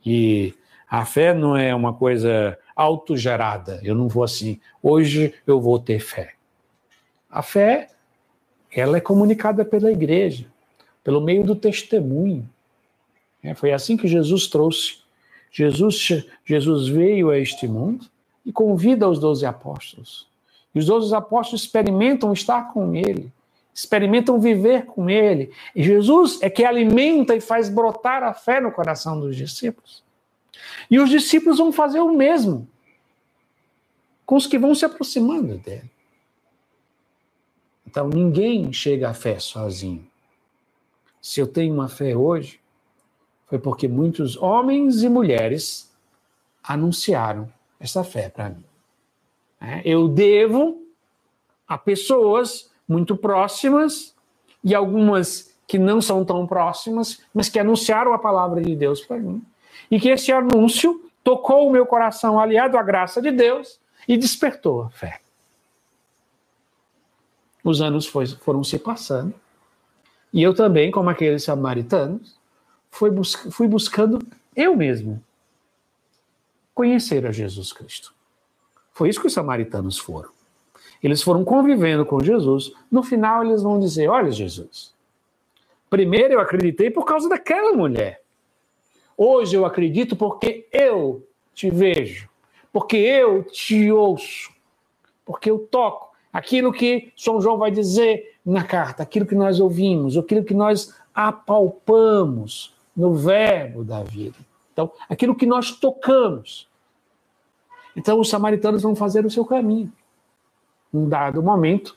e 0.05 0.55
a 0.91 1.05
fé 1.05 1.33
não 1.33 1.57
é 1.57 1.73
uma 1.73 1.95
coisa 1.95 2.59
autogerada. 2.75 3.81
Eu 3.85 3.95
não 3.95 4.09
vou 4.09 4.25
assim, 4.25 4.59
hoje 4.83 5.33
eu 5.47 5.61
vou 5.61 5.79
ter 5.79 6.01
fé. 6.01 6.33
A 7.31 7.43
fé, 7.43 7.91
ela 8.73 8.97
é 8.97 9.01
comunicada 9.01 9.65
pela 9.65 9.93
igreja, 9.93 10.47
pelo 11.05 11.21
meio 11.21 11.45
do 11.45 11.55
testemunho. 11.55 12.51
É, 13.41 13.55
foi 13.55 13.73
assim 13.73 13.97
que 13.97 14.09
Jesus 14.09 14.49
trouxe. 14.49 14.99
Jesus, 15.53 16.25
Jesus 16.45 16.89
veio 16.89 17.31
a 17.31 17.39
este 17.39 17.69
mundo 17.69 18.07
e 18.45 18.53
convida 18.53 19.09
os 19.09 19.21
doze 19.21 19.47
apóstolos. 19.47 20.27
E 20.75 20.81
os 20.81 20.87
doze 20.87 21.15
apóstolos 21.15 21.63
experimentam 21.63 22.33
estar 22.33 22.73
com 22.73 22.97
ele, 22.97 23.33
experimentam 23.73 24.41
viver 24.41 24.87
com 24.87 25.09
ele. 25.09 25.53
E 25.75 25.85
Jesus 25.85 26.41
é 26.43 26.51
que 26.51 26.65
alimenta 26.65 27.37
e 27.37 27.41
faz 27.41 27.69
brotar 27.69 28.25
a 28.25 28.35
fé 28.35 28.61
no 28.61 28.73
coração 28.73 29.21
dos 29.21 29.37
discípulos. 29.37 30.10
E 30.91 30.99
os 30.99 31.09
discípulos 31.09 31.59
vão 31.59 31.73
fazer 31.73 32.01
o 32.01 32.13
mesmo 32.13 32.69
com 34.25 34.37
os 34.37 34.47
que 34.47 34.59
vão 34.59 34.75
se 34.77 34.85
aproximando 34.85 35.59
dele. 35.59 35.91
Então 37.85 38.09
ninguém 38.09 38.73
chega 38.73 39.11
à 39.11 39.15
fé 39.15 39.41
sozinho. 39.41 40.07
Se 41.21 41.41
eu 41.41 41.49
tenho 41.49 41.75
uma 41.75 41.89
fé 41.89 42.17
hoje, 42.17 42.61
foi 43.49 43.59
porque 43.59 43.89
muitos 43.89 44.37
homens 44.37 45.03
e 45.03 45.09
mulheres 45.09 45.91
anunciaram 46.63 47.53
essa 47.81 48.05
fé 48.05 48.29
para 48.29 48.51
mim. 48.51 48.65
É, 49.61 49.83
eu 49.85 50.07
devo 50.07 50.81
a 51.67 51.77
pessoas 51.77 52.71
muito 52.89 53.17
próximas 53.17 54.15
e 54.63 54.75
algumas 54.75 55.53
que 55.67 55.79
não 55.79 56.01
são 56.01 56.25
tão 56.25 56.47
próximas, 56.47 57.21
mas 57.35 57.49
que 57.49 57.59
anunciaram 57.59 58.13
a 58.13 58.19
palavra 58.19 58.61
de 58.61 58.77
Deus 58.77 59.01
para 59.01 59.19
mim. 59.19 59.45
E 59.89 60.01
que 60.01 60.09
esse 60.09 60.33
anúncio 60.33 61.09
tocou 61.23 61.69
o 61.69 61.71
meu 61.71 61.87
coração, 61.87 62.41
aliado 62.41 62.77
à 62.77 62.83
graça 62.83 63.23
de 63.23 63.31
Deus, 63.31 63.79
e 64.09 64.17
despertou 64.17 64.83
a 64.83 64.91
fé. 64.91 65.21
Os 67.63 67.81
anos 67.81 68.07
foi, 68.07 68.27
foram 68.27 68.65
se 68.65 68.79
passando, 68.79 69.35
e 70.33 70.43
eu 70.43 70.55
também, 70.55 70.91
como 70.91 71.11
aqueles 71.11 71.45
samaritanos, 71.45 72.39
fui, 72.91 73.11
bus 73.11 73.35
fui 73.51 73.69
buscando 73.69 74.19
eu 74.55 74.77
mesmo 74.77 75.23
conhecer 76.75 77.27
a 77.27 77.33
Jesus 77.33 77.73
Cristo. 77.73 78.15
Foi 78.93 79.09
isso 79.09 79.21
que 79.21 79.27
os 79.27 79.33
samaritanos 79.33 79.99
foram. 79.99 80.31
Eles 81.03 81.23
foram 81.23 81.45
convivendo 81.45 82.05
com 82.05 82.21
Jesus. 82.21 82.73
No 82.91 83.03
final, 83.03 83.45
eles 83.45 83.63
vão 83.63 83.81
dizer: 83.81 84.09
Olha, 84.09 84.31
Jesus, 84.31 84.95
primeiro 85.89 86.35
eu 86.35 86.41
acreditei 86.41 86.91
por 86.91 87.05
causa 87.05 87.29
daquela 87.29 87.73
mulher. 87.73 88.23
Hoje 89.23 89.55
eu 89.55 89.67
acredito 89.67 90.17
porque 90.17 90.67
eu 90.73 91.29
te 91.53 91.71
vejo, 91.71 92.27
porque 92.73 92.97
eu 92.97 93.43
te 93.43 93.93
ouço, 93.93 94.51
porque 95.27 95.51
eu 95.51 95.59
toco 95.59 96.13
aquilo 96.33 96.73
que 96.73 97.13
São 97.15 97.39
João 97.39 97.59
vai 97.59 97.71
dizer 97.71 98.39
na 98.43 98.65
carta, 98.65 99.03
aquilo 99.03 99.27
que 99.27 99.35
nós 99.35 99.61
ouvimos, 99.61 100.17
aquilo 100.17 100.43
que 100.43 100.55
nós 100.55 100.99
apalpamos 101.15 102.75
no 102.97 103.13
verbo 103.13 103.85
da 103.85 104.03
vida. 104.03 104.39
Então, 104.73 104.91
aquilo 105.07 105.35
que 105.35 105.45
nós 105.45 105.71
tocamos. 105.73 106.67
Então, 107.95 108.19
os 108.19 108.31
samaritanos 108.31 108.83
vão 108.83 108.97
fazer 108.97 109.27
o 109.27 109.31
seu 109.31 109.45
caminho. 109.45 109.93
Num 110.91 111.07
dado 111.07 111.43
momento, 111.43 111.95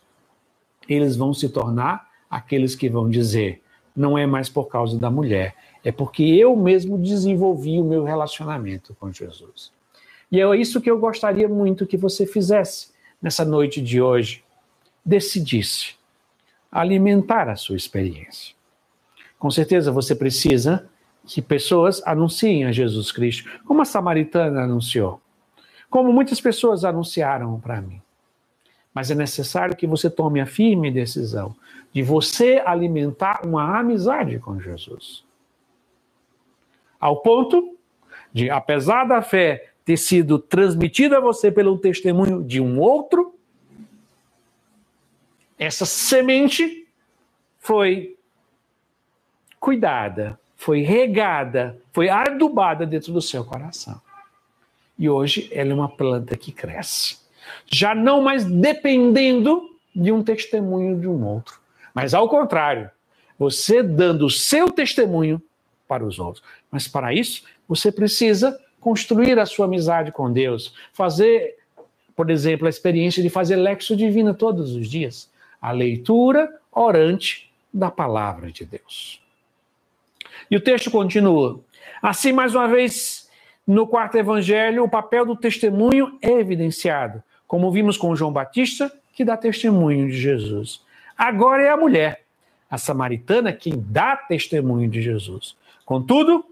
eles 0.90 1.16
vão 1.16 1.34
se 1.34 1.48
tornar 1.48 2.06
aqueles 2.30 2.76
que 2.76 2.90
vão 2.90 3.10
dizer: 3.10 3.64
não 3.96 4.18
é 4.18 4.26
mais 4.26 4.50
por 4.50 4.66
causa 4.66 5.00
da 5.00 5.10
mulher, 5.10 5.56
é 5.84 5.92
porque 5.92 6.24
eu 6.24 6.56
mesmo 6.56 6.98
desenvolvi 6.98 7.80
o 7.80 7.84
meu 7.84 8.04
relacionamento 8.04 8.96
com 9.00 9.12
Jesus. 9.12 9.72
E 10.32 10.40
é 10.40 10.56
isso 10.56 10.82
que 10.82 10.90
eu 10.90 10.98
gostaria 10.98 11.48
muito 11.48 11.86
que 11.86 11.98
você 11.98 12.26
fizesse 12.26 12.92
nessa 13.22 13.44
noite 13.44 13.82
de 13.82 14.02
hoje. 14.02 14.44
Decidisse 15.06 15.96
alimentar 16.72 17.50
a 17.50 17.56
sua 17.56 17.76
experiência. 17.76 18.56
Com 19.38 19.52
certeza 19.52 19.92
você 19.92 20.16
precisa 20.16 20.90
que 21.26 21.42
pessoas 21.42 22.02
anunciem 22.06 22.66
a 22.66 22.72
Jesus 22.72 23.12
Cristo, 23.12 23.50
como 23.66 23.82
a 23.82 23.86
samaritana 23.86 24.64
anunciou, 24.64 25.22
como 25.90 26.12
muitas 26.12 26.42
pessoas 26.42 26.84
anunciaram 26.84 27.60
para 27.60 27.82
mim. 27.82 28.02
Mas 28.94 29.12
é 29.12 29.16
necessário 29.16 29.76
que 29.76 29.88
você 29.88 30.10
tome 30.10 30.40
a 30.40 30.46
firme 30.46 30.92
decisão 30.92 31.56
de 31.92 32.02
você 32.02 32.62
alimentar 32.66 33.42
uma 33.46 33.80
amizade 33.80 34.40
com 34.40 34.60
Jesus. 34.60 35.24
Ao 37.04 37.18
ponto 37.18 37.78
de, 38.32 38.50
apesar 38.50 39.04
da 39.04 39.22
fé 39.22 39.72
ter 39.84 39.98
sido 39.98 40.40
transmitida 40.40 41.18
a 41.18 41.20
você 41.20 41.52
pelo 41.52 41.78
testemunho 41.78 42.42
de 42.42 42.62
um 42.62 42.80
outro, 42.80 43.36
essa 45.60 45.86
semente 45.86 46.88
foi 47.60 48.16
cuidada, 49.60 50.40
foi 50.56 50.80
regada, 50.80 51.78
foi 51.92 52.08
adubada 52.08 52.86
dentro 52.86 53.12
do 53.12 53.22
seu 53.22 53.44
coração. 53.44 54.00
E 54.98 55.10
hoje 55.10 55.50
ela 55.52 55.72
é 55.72 55.74
uma 55.74 55.90
planta 55.90 56.38
que 56.38 56.54
cresce. 56.54 57.18
Já 57.70 57.94
não 57.94 58.22
mais 58.22 58.46
dependendo 58.46 59.78
de 59.94 60.10
um 60.10 60.24
testemunho 60.24 60.98
de 60.98 61.08
um 61.10 61.22
outro, 61.26 61.60
mas 61.94 62.14
ao 62.14 62.30
contrário, 62.30 62.90
você 63.38 63.84
dando 63.84 64.26
o 64.26 64.30
seu 64.30 64.72
testemunho 64.72 65.42
para 65.88 66.06
os 66.06 66.20
outros. 66.20 66.44
Mas 66.72 66.88
para 66.88 67.14
isso, 67.14 67.44
você 67.68 67.92
precisa 67.92 68.60
construir 68.80 69.40
a 69.40 69.46
sua 69.46 69.66
amizade 69.66 70.12
com 70.12 70.32
Deus, 70.32 70.74
fazer, 70.94 71.56
por 72.16 72.30
exemplo, 72.30 72.68
a 72.68 72.70
experiência 72.70 73.24
de 73.24 73.30
fazer 73.30 73.56
lexo 73.56 73.96
divina 73.96 74.34
todos 74.34 74.76
os 74.76 74.90
dias 74.90 75.32
a 75.64 75.72
leitura 75.72 76.54
orante 76.70 77.50
da 77.74 77.90
palavra 77.90 78.52
de 78.52 78.66
Deus. 78.66 79.22
E 80.52 80.58
o 80.58 80.62
texto 80.62 80.92
continua. 80.92 81.62
Assim, 82.02 82.34
mais 82.34 82.54
uma 82.54 82.68
vez, 82.68 83.30
no 83.66 83.88
quarto 83.88 84.18
evangelho, 84.18 84.84
o 84.84 84.90
papel 84.90 85.26
do 85.26 85.38
testemunho 85.38 86.18
é 86.22 86.32
evidenciado, 86.32 87.24
como 87.48 87.72
vimos 87.72 87.96
com 87.96 88.14
João 88.14 88.34
Batista, 88.34 88.92
que 89.14 89.24
dá 89.24 89.38
testemunho 89.38 90.10
de 90.10 90.18
Jesus. 90.18 90.82
Agora 91.18 91.64
é 91.64 91.70
a 91.70 91.78
mulher, 91.78 92.26
a 92.70 92.78
samaritana, 92.78 93.54
quem 93.54 93.74
dá 93.78 94.18
testemunho 94.18 94.90
de 94.90 95.02
Jesus. 95.02 95.56
Contudo, 95.86 96.46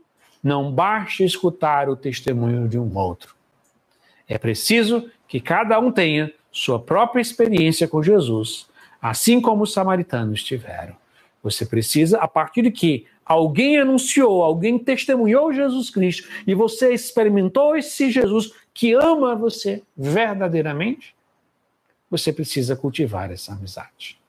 não 0.43 0.71
basta 0.71 1.23
escutar 1.23 1.89
o 1.89 1.95
testemunho 1.95 2.67
de 2.67 2.77
um 2.79 2.97
outro. 2.97 3.35
É 4.27 4.37
preciso 4.37 5.09
que 5.27 5.39
cada 5.39 5.79
um 5.79 5.91
tenha 5.91 6.31
sua 6.51 6.79
própria 6.79 7.21
experiência 7.21 7.87
com 7.87 8.01
Jesus 8.03 8.69
assim 9.01 9.41
como 9.41 9.63
os 9.63 9.73
samaritanos 9.73 10.43
tiveram. 10.43 10.95
Você 11.41 11.65
precisa, 11.65 12.19
a 12.19 12.27
partir 12.27 12.61
de 12.61 12.71
que 12.71 13.07
alguém 13.25 13.79
anunciou, 13.79 14.43
alguém 14.43 14.77
testemunhou 14.77 15.51
Jesus 15.51 15.89
Cristo 15.89 16.29
e 16.45 16.53
você 16.53 16.93
experimentou 16.93 17.75
esse 17.75 18.11
Jesus 18.11 18.53
que 18.73 18.93
ama 18.93 19.35
você 19.35 19.81
verdadeiramente, 19.97 21.15
você 22.09 22.31
precisa 22.31 22.75
cultivar 22.75 23.31
essa 23.31 23.53
amizade. 23.53 24.20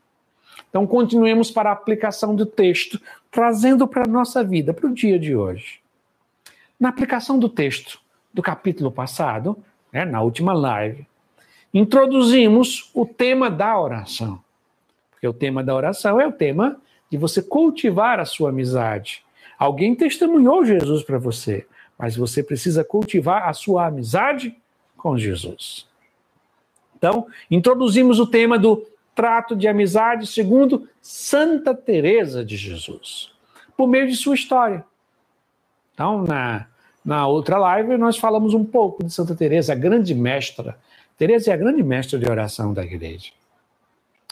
Então, 0.73 0.87
continuemos 0.87 1.51
para 1.51 1.69
a 1.69 1.75
aplicação 1.75 2.35
do 2.35 2.47
texto, 2.47 2.99
trazendo 3.31 3.87
para 3.87 4.05
a 4.05 4.11
nossa 4.11 4.43
vida, 4.43 4.73
para 4.73 4.87
o 4.87 4.95
dia 4.95 5.19
de 5.19 5.37
hoje. 5.37 5.81
Na 6.81 6.89
aplicação 6.89 7.39
do 7.39 7.47
texto 7.47 8.01
do 8.33 8.41
capítulo 8.41 8.91
passado, 8.91 9.55
né, 9.93 10.07
na 10.07 10.23
última 10.23 10.55
live, 10.55 11.07
introduzimos 11.75 12.91
o 12.95 13.05
tema 13.05 13.51
da 13.51 13.79
oração. 13.79 14.41
Porque 15.11 15.29
o 15.29 15.35
tema 15.35 15.63
da 15.63 15.75
oração 15.75 16.19
é 16.19 16.27
o 16.27 16.33
tema 16.33 16.81
de 17.11 17.19
você 17.19 17.43
cultivar 17.43 18.19
a 18.19 18.25
sua 18.25 18.49
amizade. 18.49 19.23
Alguém 19.59 19.95
testemunhou 19.95 20.65
Jesus 20.65 21.03
para 21.03 21.19
você, 21.19 21.67
mas 21.99 22.17
você 22.17 22.43
precisa 22.43 22.83
cultivar 22.83 23.47
a 23.47 23.53
sua 23.53 23.89
amizade 23.89 24.57
com 24.97 25.19
Jesus. 25.19 25.87
Então, 26.97 27.27
introduzimos 27.51 28.19
o 28.19 28.27
tema 28.27 28.59
do 28.59 28.87
trato 29.15 29.55
de 29.55 29.69
amizade 29.69 30.27
segundo 30.27 30.89
Santa 31.01 31.75
Teresa 31.75 32.45
de 32.45 32.57
Jesus, 32.57 33.31
por 33.77 33.87
meio 33.87 34.07
de 34.07 34.17
sua 34.17 34.35
história. 34.35 34.85
Então, 35.95 36.23
na, 36.23 36.67
na 37.05 37.27
outra 37.27 37.59
live, 37.59 37.97
nós 37.97 38.17
falamos 38.17 38.55
um 38.55 38.65
pouco 38.65 39.05
de 39.05 39.13
Santa 39.13 39.35
Teresa, 39.35 39.73
a 39.73 39.77
grande 39.77 40.15
mestra. 40.15 40.79
Teresa 41.19 41.51
é 41.51 41.55
a 41.55 41.57
grande 41.59 41.83
mestra 41.83 42.19
de 42.19 42.29
oração 42.29 42.73
da 42.73 42.83
igreja. 42.83 43.31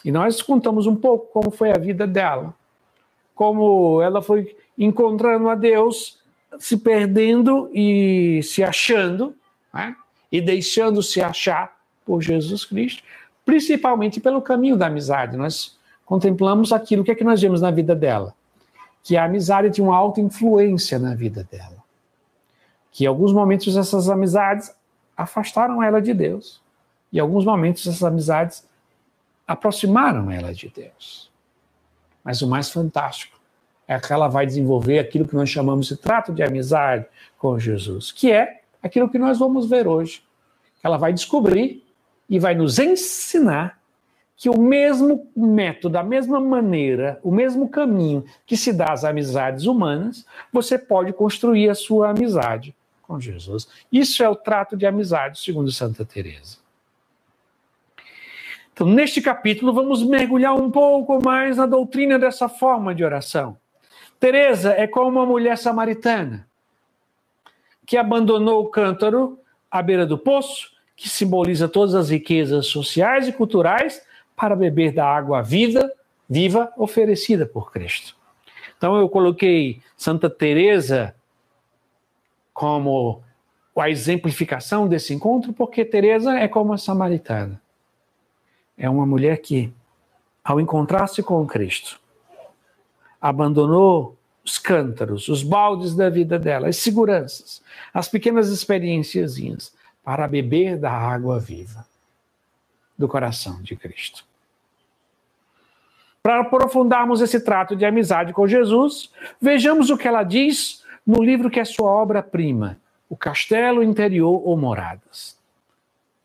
E 0.05 0.11
nós 0.11 0.41
contamos 0.41 0.87
um 0.87 0.97
pouco 0.97 1.27
como 1.33 1.51
foi 1.51 1.71
a 1.71 1.79
vida 1.79 2.07
dela, 2.07 2.55
como 3.35 4.01
ela 4.01 4.23
foi 4.23 4.57
encontrando 4.79 5.49
a 5.49 5.55
Deus, 5.55 6.19
se 6.59 6.77
perdendo 6.77 7.71
e 7.73 8.43
se 8.43 8.63
achando, 8.63 9.35
né? 9.73 9.95
e 10.33 10.41
deixando-se 10.41 11.21
achar 11.21 11.77
por 12.05 12.23
Jesus 12.23 12.65
Cristo, 12.65 13.03
principalmente 13.45 14.21
pelo 14.21 14.43
caminho 14.43 14.77
da 14.77 14.87
amizade. 14.87 15.37
Nós 15.37 15.79
contemplamos 16.05 16.73
aquilo 16.73 17.05
que 17.05 17.11
é 17.11 17.15
que 17.15 17.25
nós 17.25 17.41
vemos 17.41 17.61
na 17.61 17.71
vida 17.71 17.95
dela, 17.95 18.35
que 19.03 19.17
a 19.17 19.25
amizade 19.25 19.71
tinha 19.71 19.87
uma 19.87 19.97
alta 19.97 20.21
influência 20.21 20.99
na 20.99 21.15
vida 21.15 21.47
dela, 21.51 21.77
que 22.91 23.05
em 23.05 23.07
alguns 23.07 23.33
momentos 23.33 23.77
essas 23.77 24.09
amizades 24.09 24.75
afastaram 25.17 25.83
ela 25.83 26.01
de 26.01 26.13
Deus, 26.13 26.61
e 27.13 27.19
em 27.19 27.21
alguns 27.21 27.45
momentos 27.45 27.87
essas 27.87 28.03
amizades 28.03 28.67
aproximaram 29.47 30.31
ela 30.31 30.55
de 30.55 30.69
Deus. 30.69 31.31
Mas 32.23 32.43
o 32.43 32.49
mais 32.49 32.71
fantástico 32.71 33.39
é 33.87 33.99
que 33.99 34.13
ela 34.13 34.29
vai 34.29 34.47
desenvolver 34.47 35.01
aquilo 35.01 35.27
que 35.27 35.35
nós 35.35 35.49
chamamos 35.49 35.87
de 35.87 35.97
trato 35.97 36.33
de 36.33 36.43
amizade 36.43 37.07
com 37.37 37.59
Jesus, 37.59 38.13
que 38.13 38.31
é 38.31 38.61
aquilo 38.83 39.09
que 39.09 39.19
nós 39.19 39.39
vamos 39.39 39.69
ver 39.69 39.89
hoje. 39.89 40.23
Ela 40.83 40.97
vai 40.97 41.13
descobrir 41.13 41.85
e 42.31 42.39
vai 42.39 42.55
nos 42.55 42.79
ensinar 42.79 43.81
que 44.37 44.49
o 44.49 44.59
mesmo 44.59 45.29
método, 45.37 45.99
a 45.99 46.03
mesma 46.03 46.41
maneira, 46.41 47.21
o 47.23 47.31
mesmo 47.31 47.69
caminho 47.69 48.25
que 48.47 48.57
se 48.57 48.73
dá 48.73 48.93
às 48.93 49.05
amizades 49.05 49.67
humanas, 49.67 50.25
você 50.51 50.79
pode 50.79 51.13
construir 51.13 51.69
a 51.69 51.75
sua 51.75 52.09
amizade 52.09 52.75
com 53.03 53.21
Jesus. 53.21 53.69
Isso 53.93 54.23
é 54.23 54.29
o 54.29 54.37
trato 54.37 54.77
de 54.77 54.87
amizade, 54.87 55.41
segundo 55.41 55.71
Santa 55.71 56.07
Teresa. 56.07 56.59
Então, 58.73 58.87
neste 58.87 59.21
capítulo, 59.21 59.75
vamos 59.75 60.03
mergulhar 60.03 60.55
um 60.55 60.71
pouco 60.71 61.23
mais 61.23 61.59
na 61.59 61.67
doutrina 61.67 62.19
dessa 62.19 62.49
forma 62.49 62.95
de 62.95 63.05
oração. 63.05 63.59
Teresa 64.19 64.73
é 64.73 64.87
como 64.87 65.11
uma 65.11 65.27
mulher 65.27 65.59
samaritana 65.59 66.49
que 67.85 67.99
abandonou 67.99 68.63
o 68.63 68.69
cântaro 68.69 69.39
à 69.71 69.83
beira 69.83 70.07
do 70.07 70.17
poço, 70.17 70.71
que 71.01 71.09
simboliza 71.09 71.67
todas 71.67 71.95
as 71.95 72.11
riquezas 72.11 72.67
sociais 72.67 73.27
e 73.27 73.33
culturais, 73.33 74.03
para 74.37 74.55
beber 74.55 74.93
da 74.93 75.07
água 75.07 75.41
vida, 75.41 75.91
viva 76.29 76.71
oferecida 76.77 77.47
por 77.47 77.73
Cristo. 77.73 78.15
Então 78.77 78.99
eu 78.99 79.09
coloquei 79.09 79.81
Santa 79.97 80.29
Teresa 80.29 81.15
como 82.53 83.23
a 83.75 83.89
exemplificação 83.89 84.87
desse 84.87 85.15
encontro, 85.15 85.55
porque 85.55 85.87
Teresa 85.87 86.39
é 86.39 86.47
como 86.47 86.75
a 86.75 86.79
samaritana. 86.79 87.59
É 88.77 88.89
uma 88.91 89.07
mulher 89.07 89.39
que, 89.39 89.73
ao 90.45 90.61
encontrar-se 90.61 91.23
com 91.23 91.47
Cristo, 91.47 91.99
abandonou 93.19 94.19
os 94.45 94.59
cântaros, 94.59 95.29
os 95.29 95.43
baldes 95.43 95.95
da 95.95 96.11
vida 96.11 96.39
dela, 96.39 96.69
as 96.69 96.77
seguranças, 96.77 97.63
as 97.95 98.07
pequenas 98.07 98.51
experiências 98.51 99.39
para 100.05 100.27
beber 100.27 100.79
da 100.79 100.93
água 100.93 101.39
viva 101.39 101.87
do 102.97 103.09
coração 103.09 103.63
de 103.63 103.77
Cristo. 103.77 104.25
Para 106.23 106.41
aprofundarmos 106.41 107.21
esse 107.21 107.41
trato 107.41 107.75
de 107.75 107.87
amizade 107.87 108.33
com 108.33 108.47
Jesus, 108.47 109.11
vejamos 109.41 109.89
o 109.89 109.97
que 109.97 110.07
ela 110.07 110.23
diz 110.23 110.85
no 111.07 111.23
livro 111.23 111.51
que 111.51 111.59
é 111.59 111.65
sua 111.65 111.91
obra-prima, 111.91 112.79
O 113.09 113.17
Castelo 113.17 113.83
Interior 113.83 114.41
ou 114.47 114.57
Moradas. 114.57 115.37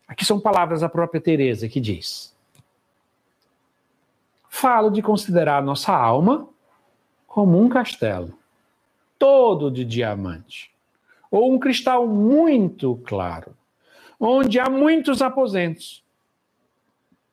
Aqui 0.08 0.24
são 0.24 0.40
palavras 0.40 0.82
da 0.82 0.90
própria 0.90 1.20
Teresa 1.20 1.68
que 1.68 1.80
diz: 1.80 2.36
Falo 4.50 4.90
de 4.90 5.02
considerar 5.02 5.64
nossa 5.64 5.94
alma 5.94 6.48
como 7.26 7.60
um 7.60 7.68
castelo, 7.68 8.38
todo 9.18 9.72
de 9.72 9.84
diamante, 9.84 10.72
ou 11.32 11.54
um 11.54 11.60
cristal 11.60 12.08
muito 12.08 13.02
claro, 13.06 13.56
onde 14.20 14.60
há 14.60 14.70
muitos 14.70 15.22
aposentos. 15.22 16.04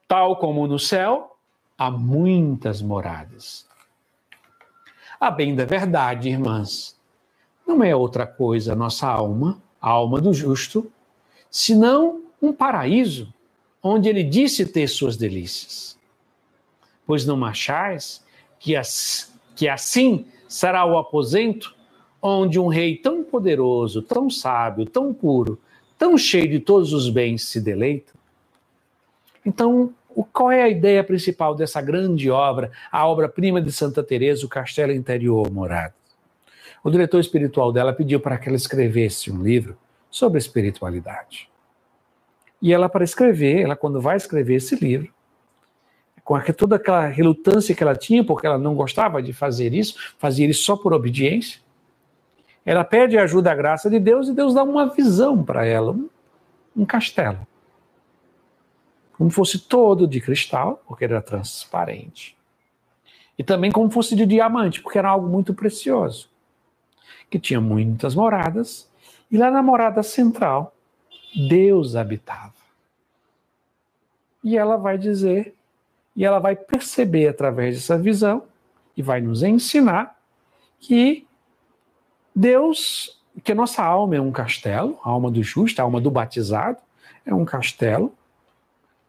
Tal 0.06 0.36
como 0.36 0.66
no 0.66 0.78
céu, 0.78 1.36
há 1.76 1.90
muitas 1.90 2.82
moradas. 2.82 3.66
A 5.18 5.30
bem 5.30 5.54
da 5.54 5.64
verdade, 5.64 6.28
irmãs, 6.28 6.98
não 7.66 7.82
é 7.82 7.94
outra 7.94 8.26
coisa 8.26 8.72
a 8.72 8.76
nossa 8.76 9.06
alma, 9.06 9.62
a 9.80 9.88
alma 9.88 10.20
do 10.20 10.34
justo, 10.34 10.90
senão 11.50 12.24
um 12.40 12.52
paraíso 12.52 13.32
onde 13.82 14.08
ele 14.08 14.22
disse 14.22 14.66
ter 14.66 14.88
suas 14.88 15.16
delícias. 15.16 15.98
Pois 17.06 17.24
não 17.24 17.44
achais 17.44 18.24
que, 18.58 18.76
as, 18.76 19.32
que 19.56 19.68
assim 19.68 20.26
será 20.48 20.84
o 20.84 20.98
aposento 20.98 21.74
onde 22.20 22.58
um 22.58 22.68
rei 22.68 22.96
tão 22.96 23.24
poderoso, 23.24 24.02
tão 24.02 24.30
sábio, 24.30 24.86
tão 24.86 25.12
puro, 25.12 25.58
tão 26.02 26.18
cheio 26.18 26.48
de 26.48 26.58
todos 26.58 26.92
os 26.92 27.08
bens 27.08 27.44
se 27.44 27.60
deleita? 27.60 28.12
Então, 29.46 29.94
qual 30.32 30.50
é 30.50 30.60
a 30.60 30.68
ideia 30.68 31.04
principal 31.04 31.54
dessa 31.54 31.80
grande 31.80 32.28
obra, 32.28 32.72
a 32.90 33.06
obra-prima 33.06 33.62
de 33.62 33.70
Santa 33.70 34.02
Teresa, 34.02 34.44
o 34.44 34.48
Castelo 34.48 34.90
Interior 34.90 35.48
Morado? 35.52 35.94
O 36.82 36.90
diretor 36.90 37.20
espiritual 37.20 37.72
dela 37.72 37.92
pediu 37.92 38.18
para 38.18 38.36
que 38.36 38.48
ela 38.48 38.56
escrevesse 38.56 39.30
um 39.30 39.44
livro 39.44 39.78
sobre 40.10 40.38
espiritualidade. 40.38 41.48
E 42.60 42.72
ela, 42.72 42.88
para 42.88 43.04
escrever, 43.04 43.60
ela 43.60 43.76
quando 43.76 44.00
vai 44.00 44.16
escrever 44.16 44.56
esse 44.56 44.74
livro, 44.74 45.08
com 46.24 46.36
toda 46.52 46.74
aquela 46.74 47.06
relutância 47.06 47.76
que 47.76 47.82
ela 47.84 47.94
tinha, 47.94 48.24
porque 48.24 48.44
ela 48.44 48.58
não 48.58 48.74
gostava 48.74 49.22
de 49.22 49.32
fazer 49.32 49.72
isso, 49.72 49.94
fazia 50.18 50.48
isso 50.48 50.64
só 50.64 50.76
por 50.76 50.92
obediência, 50.92 51.60
ela 52.64 52.84
pede 52.84 53.18
ajuda 53.18 53.52
à 53.52 53.54
graça 53.54 53.90
de 53.90 53.98
Deus 53.98 54.28
e 54.28 54.32
Deus 54.32 54.54
dá 54.54 54.62
uma 54.62 54.86
visão 54.86 55.42
para 55.42 55.64
ela, 55.64 55.92
um, 55.92 56.08
um 56.76 56.84
castelo 56.84 57.46
como 59.22 59.30
fosse 59.30 59.56
todo 59.56 60.04
de 60.04 60.20
cristal, 60.20 60.82
porque 60.84 61.04
era 61.04 61.22
transparente. 61.22 62.36
E 63.38 63.44
também 63.44 63.70
como 63.70 63.88
fosse 63.88 64.16
de 64.16 64.26
diamante, 64.26 64.82
porque 64.82 64.98
era 64.98 65.10
algo 65.10 65.28
muito 65.28 65.54
precioso. 65.54 66.28
Que 67.30 67.38
tinha 67.38 67.60
muitas 67.60 68.16
moradas, 68.16 68.90
e 69.30 69.38
lá 69.38 69.48
na 69.48 69.62
morada 69.62 70.02
central, 70.02 70.74
Deus 71.48 71.94
habitava. 71.94 72.52
E 74.42 74.58
ela 74.58 74.76
vai 74.76 74.98
dizer, 74.98 75.54
e 76.16 76.24
ela 76.24 76.40
vai 76.40 76.56
perceber 76.56 77.28
através 77.28 77.76
dessa 77.76 77.96
visão, 77.96 78.42
e 78.96 79.02
vai 79.02 79.20
nos 79.20 79.44
ensinar 79.44 80.20
que 80.80 81.24
Deus, 82.34 83.20
que 83.42 83.52
a 83.52 83.54
nossa 83.54 83.82
alma 83.82 84.16
é 84.16 84.20
um 84.20 84.32
castelo, 84.32 84.98
a 85.04 85.10
alma 85.10 85.30
do 85.30 85.42
justo, 85.42 85.80
a 85.80 85.84
alma 85.84 86.00
do 86.00 86.10
batizado, 86.10 86.78
é 87.24 87.34
um 87.34 87.44
castelo, 87.44 88.12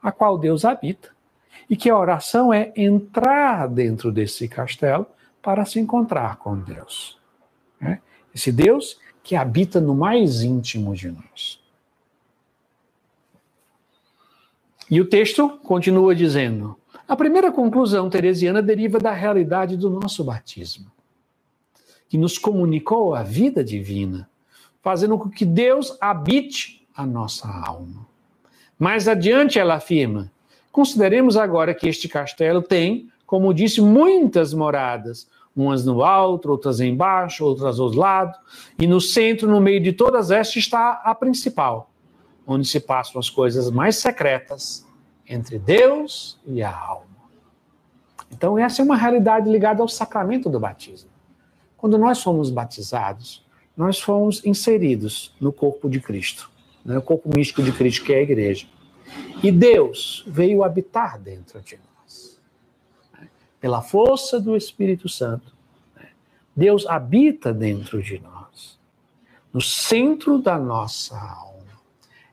a 0.02 0.12
qual 0.12 0.38
Deus 0.38 0.66
habita. 0.66 1.10
E 1.70 1.78
que 1.78 1.90
a 1.90 1.98
oração 1.98 2.54
é 2.54 2.74
entrar 2.76 3.68
dentro 3.68 4.12
desse 4.12 4.48
castelo 4.48 5.06
para 5.42 5.66
se 5.66 5.80
encontrar 5.80 6.38
com 6.38 6.60
Deus. 6.60 7.18
Né? 7.80 8.02
Esse 8.34 8.52
Deus 8.52 9.00
que 9.24 9.36
habita 9.36 9.80
no 9.80 9.96
mais 9.96 10.42
íntimo 10.42 10.94
de 10.94 11.10
nós. 11.10 11.64
E 14.92 15.00
o 15.00 15.06
texto 15.06 15.50
continua 15.64 16.14
dizendo: 16.14 16.78
a 17.08 17.16
primeira 17.16 17.52
conclusão 17.52 18.10
teresiana 18.10 18.62
deriva 18.62 19.00
da 19.00 19.12
realidade 19.12 19.78
do 19.78 19.90
nosso 19.90 20.24
batismo, 20.24 20.92
que 22.14 22.18
nos 22.20 22.38
comunicou 22.38 23.16
a 23.16 23.24
vida 23.24 23.64
divina, 23.64 24.30
fazendo 24.84 25.18
com 25.18 25.32
que 25.32 25.44
Deus 25.44 25.98
habite 26.00 26.88
a 26.96 27.08
nossa 27.08 27.48
alma. 27.48 28.06
Mais 28.78 29.08
adiante 29.08 29.58
ela 29.58 29.74
afirma: 29.74 30.32
consideremos 30.72 31.36
agora 31.36 31.74
que 31.74 31.90
este 31.90 32.08
castelo 32.08 32.62
tem, 32.62 33.10
como 33.26 33.52
disse, 33.52 33.82
muitas 33.82 34.54
moradas, 34.54 35.28
umas 35.56 35.84
no 35.84 36.04
alto, 36.04 36.52
outras 36.52 36.80
embaixo, 36.80 37.44
outras 37.44 37.80
aos 37.80 37.96
lados, 37.96 38.38
e 38.78 38.86
no 38.86 39.02
centro, 39.02 39.50
no 39.50 39.60
meio 39.60 39.82
de 39.82 39.92
todas 39.92 40.30
estas, 40.30 40.58
está 40.58 41.02
a 41.04 41.16
principal, 41.16 41.90
onde 42.46 42.68
se 42.68 42.80
passam 42.80 43.18
as 43.18 43.28
coisas 43.28 43.72
mais 43.72 43.96
secretas 43.96 44.86
entre 45.28 45.58
Deus 45.58 46.40
e 46.46 46.62
a 46.62 46.78
alma. 46.78 47.08
Então, 48.32 48.56
essa 48.56 48.84
é 48.84 48.86
uma 48.86 48.98
realidade 48.98 49.50
ligada 49.50 49.82
ao 49.82 49.88
sacramento 49.88 50.48
do 50.48 50.60
batismo. 50.60 51.12
Quando 51.84 51.98
nós 51.98 52.24
fomos 52.24 52.50
batizados, 52.50 53.44
nós 53.76 54.00
fomos 54.00 54.42
inseridos 54.46 55.36
no 55.38 55.52
corpo 55.52 55.90
de 55.90 56.00
Cristo, 56.00 56.50
no 56.86 57.02
corpo 57.02 57.30
místico 57.36 57.62
de 57.62 57.74
Cristo, 57.74 58.06
que 58.06 58.14
é 58.14 58.20
a 58.20 58.22
igreja. 58.22 58.66
E 59.44 59.52
Deus 59.52 60.24
veio 60.26 60.64
habitar 60.64 61.20
dentro 61.20 61.60
de 61.60 61.76
nós. 61.76 62.40
Pela 63.60 63.82
força 63.82 64.40
do 64.40 64.56
Espírito 64.56 65.10
Santo, 65.10 65.54
Deus 66.56 66.88
habita 66.88 67.54
dentro 67.54 68.02
de 68.02 68.18
nós, 68.18 68.80
no 69.52 69.60
centro 69.60 70.42
da 70.42 70.58
nossa 70.58 71.20
alma. 71.20 71.66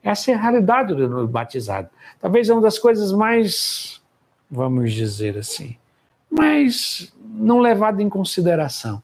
Essa 0.01 0.31
é 0.31 0.35
a 0.35 0.41
realidade 0.41 0.95
do 0.95 1.27
batizado. 1.27 1.91
Talvez 2.21 2.49
é 2.49 2.53
uma 2.53 2.63
das 2.63 2.79
coisas 2.79 3.11
mais, 3.11 4.01
vamos 4.49 4.93
dizer 4.93 5.37
assim, 5.37 5.77
mais 6.31 7.13
não 7.21 7.59
levada 7.59 8.01
em 8.01 8.09
consideração. 8.09 9.03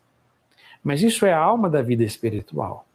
Mas 0.86 1.02
isso 1.02 1.26
é 1.26 1.32
a 1.32 1.38
alma 1.38 1.68
da 1.68 1.82
vida 1.82 2.04
espiritual. 2.04 2.86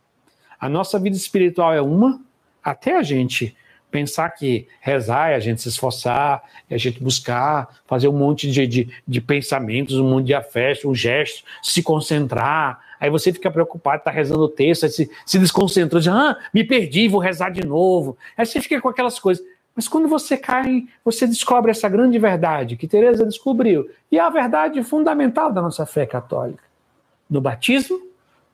A 0.57 0.69
nossa 0.69 0.97
vida 0.97 1.17
espiritual 1.17 1.73
é 1.73 1.81
uma, 1.81 2.21
até 2.63 2.95
a 2.95 3.03
gente 3.03 3.53
pensar 3.91 4.29
que 4.29 4.65
rezar 4.79 5.31
é 5.31 5.35
a 5.35 5.41
gente 5.41 5.61
se 5.61 5.67
esforçar, 5.67 6.41
é 6.69 6.75
a 6.75 6.77
gente 6.77 7.03
buscar, 7.03 7.81
fazer 7.85 8.07
um 8.07 8.13
monte 8.13 8.49
de, 8.49 8.65
de, 8.65 8.89
de 9.05 9.19
pensamentos, 9.19 9.99
um 9.99 10.09
monte 10.09 10.27
de 10.27 10.33
afeto, 10.33 10.89
um 10.89 10.95
gesto, 10.95 11.43
se 11.61 11.83
concentrar. 11.83 12.79
Aí 12.97 13.09
você 13.09 13.33
fica 13.33 13.51
preocupado, 13.51 13.97
está 13.97 14.09
rezando 14.09 14.43
o 14.43 14.47
texto, 14.47 14.87
se, 14.87 15.11
se 15.25 15.37
desconcentrou, 15.37 15.99
diz, 15.99 16.07
ah, 16.07 16.37
me 16.53 16.63
perdi, 16.63 17.09
vou 17.09 17.19
rezar 17.19 17.49
de 17.49 17.67
novo. 17.67 18.17
Aí 18.37 18.45
você 18.45 18.61
fica 18.61 18.79
com 18.79 18.87
aquelas 18.87 19.19
coisas. 19.19 19.45
Mas 19.75 19.89
quando 19.89 20.07
você 20.07 20.37
cai, 20.37 20.85
você 21.03 21.27
descobre 21.27 21.71
essa 21.71 21.89
grande 21.89 22.17
verdade 22.17 22.77
que 22.77 22.87
Teresa 22.87 23.25
descobriu, 23.25 23.89
e 24.09 24.17
é 24.17 24.21
a 24.21 24.29
verdade 24.29 24.81
fundamental 24.81 25.51
da 25.51 25.61
nossa 25.61 25.85
fé 25.85 26.05
católica. 26.05 26.70
No 27.31 27.41
batismo, 27.41 27.99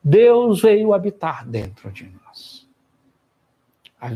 Deus 0.01 0.61
veio 0.61 0.93
habitar 0.93 1.45
dentro 1.45 1.91
de 1.91 2.05
nós 2.05 2.67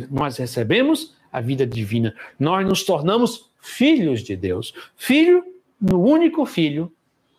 nós 0.10 0.38
recebemos 0.38 1.16
a 1.32 1.42
vida 1.42 1.66
divina. 1.66 2.16
Nós 2.40 2.66
nos 2.66 2.84
tornamos 2.84 3.50
filhos 3.60 4.22
de 4.22 4.36
Deus. 4.36 4.74
Filho 4.96 5.44
no 5.80 6.02
único 6.02 6.46
Filho, 6.46 6.92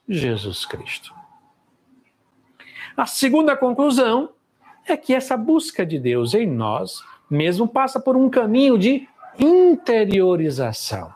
Jesus 0.09 0.65
Cristo. 0.65 1.15
A 2.97 3.07
segunda 3.07 3.57
conclusão 3.57 4.31
é 4.87 4.97
que 4.97 5.15
essa 5.15 5.37
busca 5.37 5.87
de 5.87 5.99
Deus 5.99 6.35
em 6.35 6.47
nós 6.47 7.03
mesmo 7.31 7.67
passa 7.69 8.01
por 8.01 8.17
um 8.17 8.29
caminho 8.29 8.77
de 8.77 9.09
interiorização. 9.39 11.15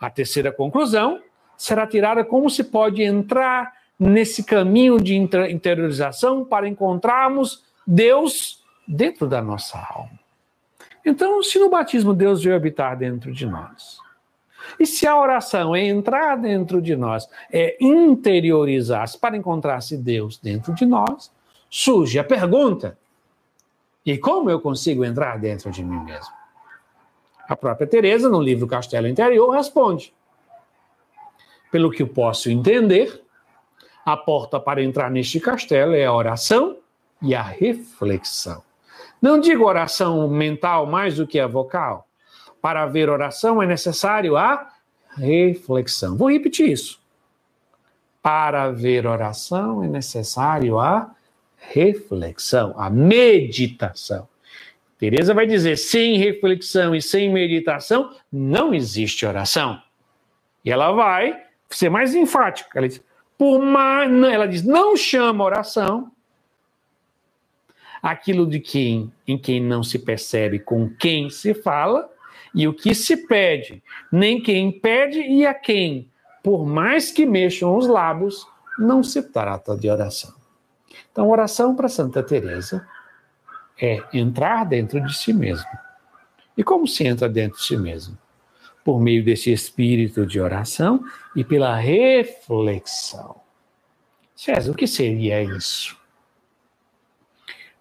A 0.00 0.08
terceira 0.08 0.50
conclusão 0.50 1.20
será 1.56 1.86
tirada 1.86 2.24
como 2.24 2.48
se 2.48 2.64
pode 2.64 3.02
entrar 3.02 3.72
nesse 4.02 4.42
caminho 4.42 4.98
de 5.00 5.14
interiorização 5.14 6.44
para 6.44 6.68
encontrarmos 6.68 7.62
Deus 7.86 8.62
dentro 8.86 9.28
da 9.28 9.40
nossa 9.40 9.78
alma. 9.78 10.18
Então, 11.04 11.42
se 11.42 11.58
no 11.58 11.70
batismo 11.70 12.12
Deus 12.12 12.42
veio 12.42 12.56
habitar 12.56 12.96
dentro 12.96 13.32
de 13.32 13.46
nós, 13.46 13.98
e 14.78 14.86
se 14.86 15.06
a 15.06 15.18
oração 15.18 15.74
é 15.74 15.84
entrar 15.84 16.36
dentro 16.36 16.80
de 16.80 16.96
nós, 16.96 17.28
é 17.52 17.76
interiorizar-se 17.80 19.18
para 19.18 19.36
encontrar-se 19.36 19.96
Deus 19.96 20.38
dentro 20.38 20.74
de 20.74 20.86
nós, 20.86 21.30
surge 21.68 22.18
a 22.18 22.24
pergunta: 22.24 22.98
E 24.04 24.16
como 24.18 24.50
eu 24.50 24.60
consigo 24.60 25.04
entrar 25.04 25.38
dentro 25.38 25.70
de 25.70 25.84
mim 25.84 26.02
mesmo? 26.04 26.32
A 27.48 27.56
própria 27.56 27.86
Teresa, 27.86 28.28
no 28.28 28.40
livro 28.40 28.66
Castelo 28.66 29.08
Interior, 29.08 29.50
responde: 29.50 30.14
Pelo 31.70 31.90
que 31.90 32.02
eu 32.02 32.08
posso 32.08 32.48
entender, 32.50 33.21
a 34.04 34.16
porta 34.16 34.58
para 34.58 34.82
entrar 34.82 35.10
neste 35.10 35.38
castelo 35.40 35.94
é 35.94 36.04
a 36.04 36.12
oração 36.12 36.76
e 37.20 37.34
a 37.34 37.42
reflexão. 37.42 38.62
Não 39.20 39.38
digo 39.38 39.64
oração 39.64 40.28
mental 40.28 40.86
mais 40.86 41.16
do 41.16 41.26
que 41.26 41.38
a 41.38 41.46
vocal. 41.46 42.08
Para 42.60 42.82
haver 42.82 43.08
oração 43.08 43.62
é 43.62 43.66
necessário 43.66 44.36
a 44.36 44.68
reflexão. 45.16 46.16
Vou 46.16 46.30
repetir 46.30 46.68
isso. 46.68 47.00
Para 48.20 48.64
haver 48.64 49.06
oração 49.06 49.82
é 49.84 49.88
necessário 49.88 50.78
a 50.78 51.14
reflexão, 51.56 52.74
a 52.76 52.90
meditação. 52.90 54.28
Teresa 54.98 55.34
vai 55.34 55.46
dizer: 55.46 55.76
sem 55.76 56.16
reflexão 56.16 56.94
e 56.94 57.02
sem 57.02 57.32
meditação 57.32 58.14
não 58.32 58.74
existe 58.74 59.26
oração. 59.26 59.80
E 60.64 60.70
ela 60.70 60.92
vai 60.92 61.42
ser 61.70 61.88
mais 61.88 62.14
enfática. 62.14 62.78
Ela 62.78 62.88
diz: 62.88 63.00
por 63.42 63.58
mais, 63.58 64.08
ela 64.32 64.46
diz, 64.46 64.62
não 64.62 64.96
chama 64.96 65.42
oração 65.42 66.12
aquilo 68.00 68.46
de 68.46 68.60
quem 68.60 69.12
em 69.26 69.36
quem 69.36 69.60
não 69.60 69.82
se 69.82 69.98
percebe 69.98 70.60
com 70.60 70.88
quem 70.88 71.28
se 71.28 71.52
fala 71.52 72.08
e 72.54 72.68
o 72.68 72.72
que 72.72 72.94
se 72.94 73.26
pede, 73.26 73.82
nem 74.12 74.40
quem 74.40 74.70
pede 74.70 75.18
e 75.18 75.44
a 75.44 75.52
quem, 75.52 76.08
por 76.40 76.64
mais 76.64 77.10
que 77.10 77.26
mexam 77.26 77.76
os 77.76 77.88
lábios, 77.88 78.46
não 78.78 79.02
se 79.02 79.20
trata 79.20 79.76
de 79.76 79.90
oração. 79.90 80.32
Então, 81.10 81.28
oração 81.28 81.74
para 81.74 81.88
Santa 81.88 82.22
Teresa 82.22 82.86
é 83.76 84.04
entrar 84.14 84.62
dentro 84.64 85.04
de 85.04 85.18
si 85.18 85.32
mesmo. 85.32 85.66
E 86.56 86.62
como 86.62 86.86
se 86.86 87.04
entra 87.04 87.28
dentro 87.28 87.58
de 87.58 87.64
si 87.64 87.76
mesmo? 87.76 88.16
Por 88.84 89.00
meio 89.00 89.24
desse 89.24 89.52
espírito 89.52 90.26
de 90.26 90.40
oração 90.40 91.04
e 91.36 91.44
pela 91.44 91.76
reflexão. 91.76 93.36
César, 94.34 94.72
o 94.72 94.74
que 94.74 94.86
seria 94.86 95.42
isso? 95.42 95.96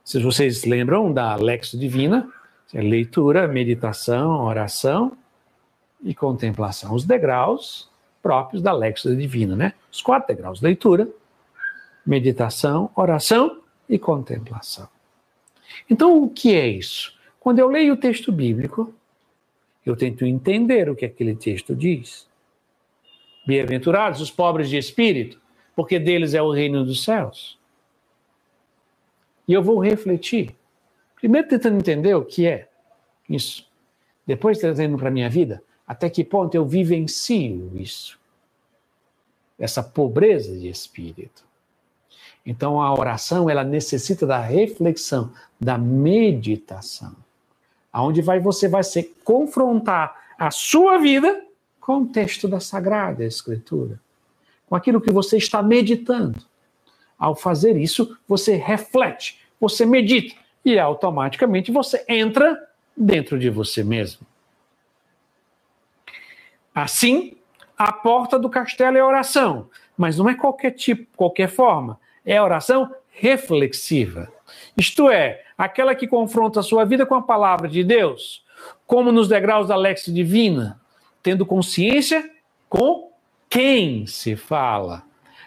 Se 0.03 0.19
vocês 0.19 0.63
lembram 0.65 1.11
da 1.11 1.35
Lexo 1.35 1.77
Divina, 1.77 2.29
é 2.73 2.81
leitura, 2.81 3.47
meditação, 3.47 4.43
oração 4.43 5.17
e 6.03 6.13
contemplação. 6.13 6.93
Os 6.93 7.03
degraus 7.03 7.89
próprios 8.21 8.61
da 8.61 8.71
Lexo 8.71 9.15
Divina, 9.15 9.55
né? 9.55 9.73
Os 9.91 10.01
quatro 10.01 10.27
degraus: 10.27 10.61
leitura, 10.61 11.07
meditação, 12.05 12.91
oração 12.95 13.61
e 13.89 13.97
contemplação. 13.97 14.87
Então, 15.89 16.23
o 16.23 16.29
que 16.29 16.55
é 16.55 16.67
isso? 16.67 17.13
Quando 17.39 17.59
eu 17.59 17.67
leio 17.67 17.93
o 17.93 17.97
texto 17.97 18.31
bíblico, 18.31 18.93
eu 19.85 19.95
tento 19.95 20.25
entender 20.25 20.89
o 20.89 20.95
que 20.95 21.05
aquele 21.05 21.35
texto 21.35 21.75
diz. 21.75 22.27
Bem-aventurados 23.45 24.21
os 24.21 24.29
pobres 24.29 24.69
de 24.69 24.77
espírito, 24.77 25.41
porque 25.75 25.97
deles 25.97 26.33
é 26.33 26.41
o 26.41 26.51
reino 26.51 26.85
dos 26.85 27.03
céus. 27.03 27.59
E 29.47 29.53
eu 29.53 29.63
vou 29.63 29.79
refletir. 29.79 30.55
Primeiro 31.15 31.47
tentando 31.47 31.77
entender 31.77 32.13
o 32.15 32.25
que 32.25 32.47
é 32.47 32.69
isso. 33.27 33.67
Depois 34.25 34.59
trazendo 34.59 34.97
para 34.97 35.09
a 35.09 35.11
minha 35.11 35.29
vida 35.29 35.63
até 35.91 36.09
que 36.09 36.23
ponto 36.23 36.55
eu 36.55 36.65
vivencio 36.65 37.71
isso. 37.75 38.17
Essa 39.59 39.83
pobreza 39.83 40.57
de 40.57 40.69
espírito. 40.69 41.43
Então 42.45 42.81
a 42.81 42.93
oração 42.93 43.49
ela 43.49 43.63
necessita 43.63 44.25
da 44.25 44.39
reflexão, 44.39 45.33
da 45.59 45.77
meditação, 45.77 47.13
aonde 47.91 48.21
vai 48.21 48.39
você 48.39 48.67
vai 48.67 48.83
se 48.83 49.03
confrontar 49.23 50.15
a 50.37 50.49
sua 50.49 50.97
vida 50.97 51.45
com 51.79 52.01
o 52.01 52.07
texto 52.07 52.47
da 52.47 52.59
Sagrada 52.59 53.23
Escritura, 53.23 53.99
com 54.67 54.75
aquilo 54.75 55.01
que 55.01 55.11
você 55.11 55.37
está 55.37 55.61
meditando. 55.61 56.39
Ao 57.17 57.35
fazer 57.35 57.77
isso, 57.77 58.17
você 58.27 58.55
reflete, 58.55 59.39
você 59.59 59.85
medita 59.85 60.35
e 60.63 60.79
automaticamente 60.79 61.71
você 61.71 62.03
entra 62.07 62.57
dentro 62.95 63.37
de 63.37 63.49
você 63.49 63.83
mesmo. 63.83 64.25
Assim, 66.73 67.35
a 67.77 67.91
porta 67.91 68.39
do 68.39 68.49
castelo 68.49 68.97
é 68.97 69.03
oração, 69.03 69.69
mas 69.97 70.17
não 70.17 70.29
é 70.29 70.35
qualquer 70.35 70.71
tipo, 70.71 71.05
qualquer 71.15 71.49
forma 71.49 71.99
é 72.25 72.41
oração 72.41 72.93
reflexiva. 73.09 74.31
Isto 74.75 75.09
é, 75.09 75.43
aquela 75.57 75.93
que 75.93 76.07
confronta 76.07 76.59
a 76.59 76.63
sua 76.63 76.85
vida 76.85 77.05
com 77.05 77.15
a 77.15 77.21
palavra 77.21 77.67
de 77.67 77.83
Deus, 77.83 78.43
como 78.87 79.11
nos 79.11 79.27
degraus 79.27 79.67
da 79.67 79.75
Lex 79.75 80.05
Divina, 80.05 80.79
tendo 81.21 81.45
consciência 81.45 82.29
com 82.69 83.11
quem 83.49 84.07
se 84.07 84.35
fala. 84.35 85.03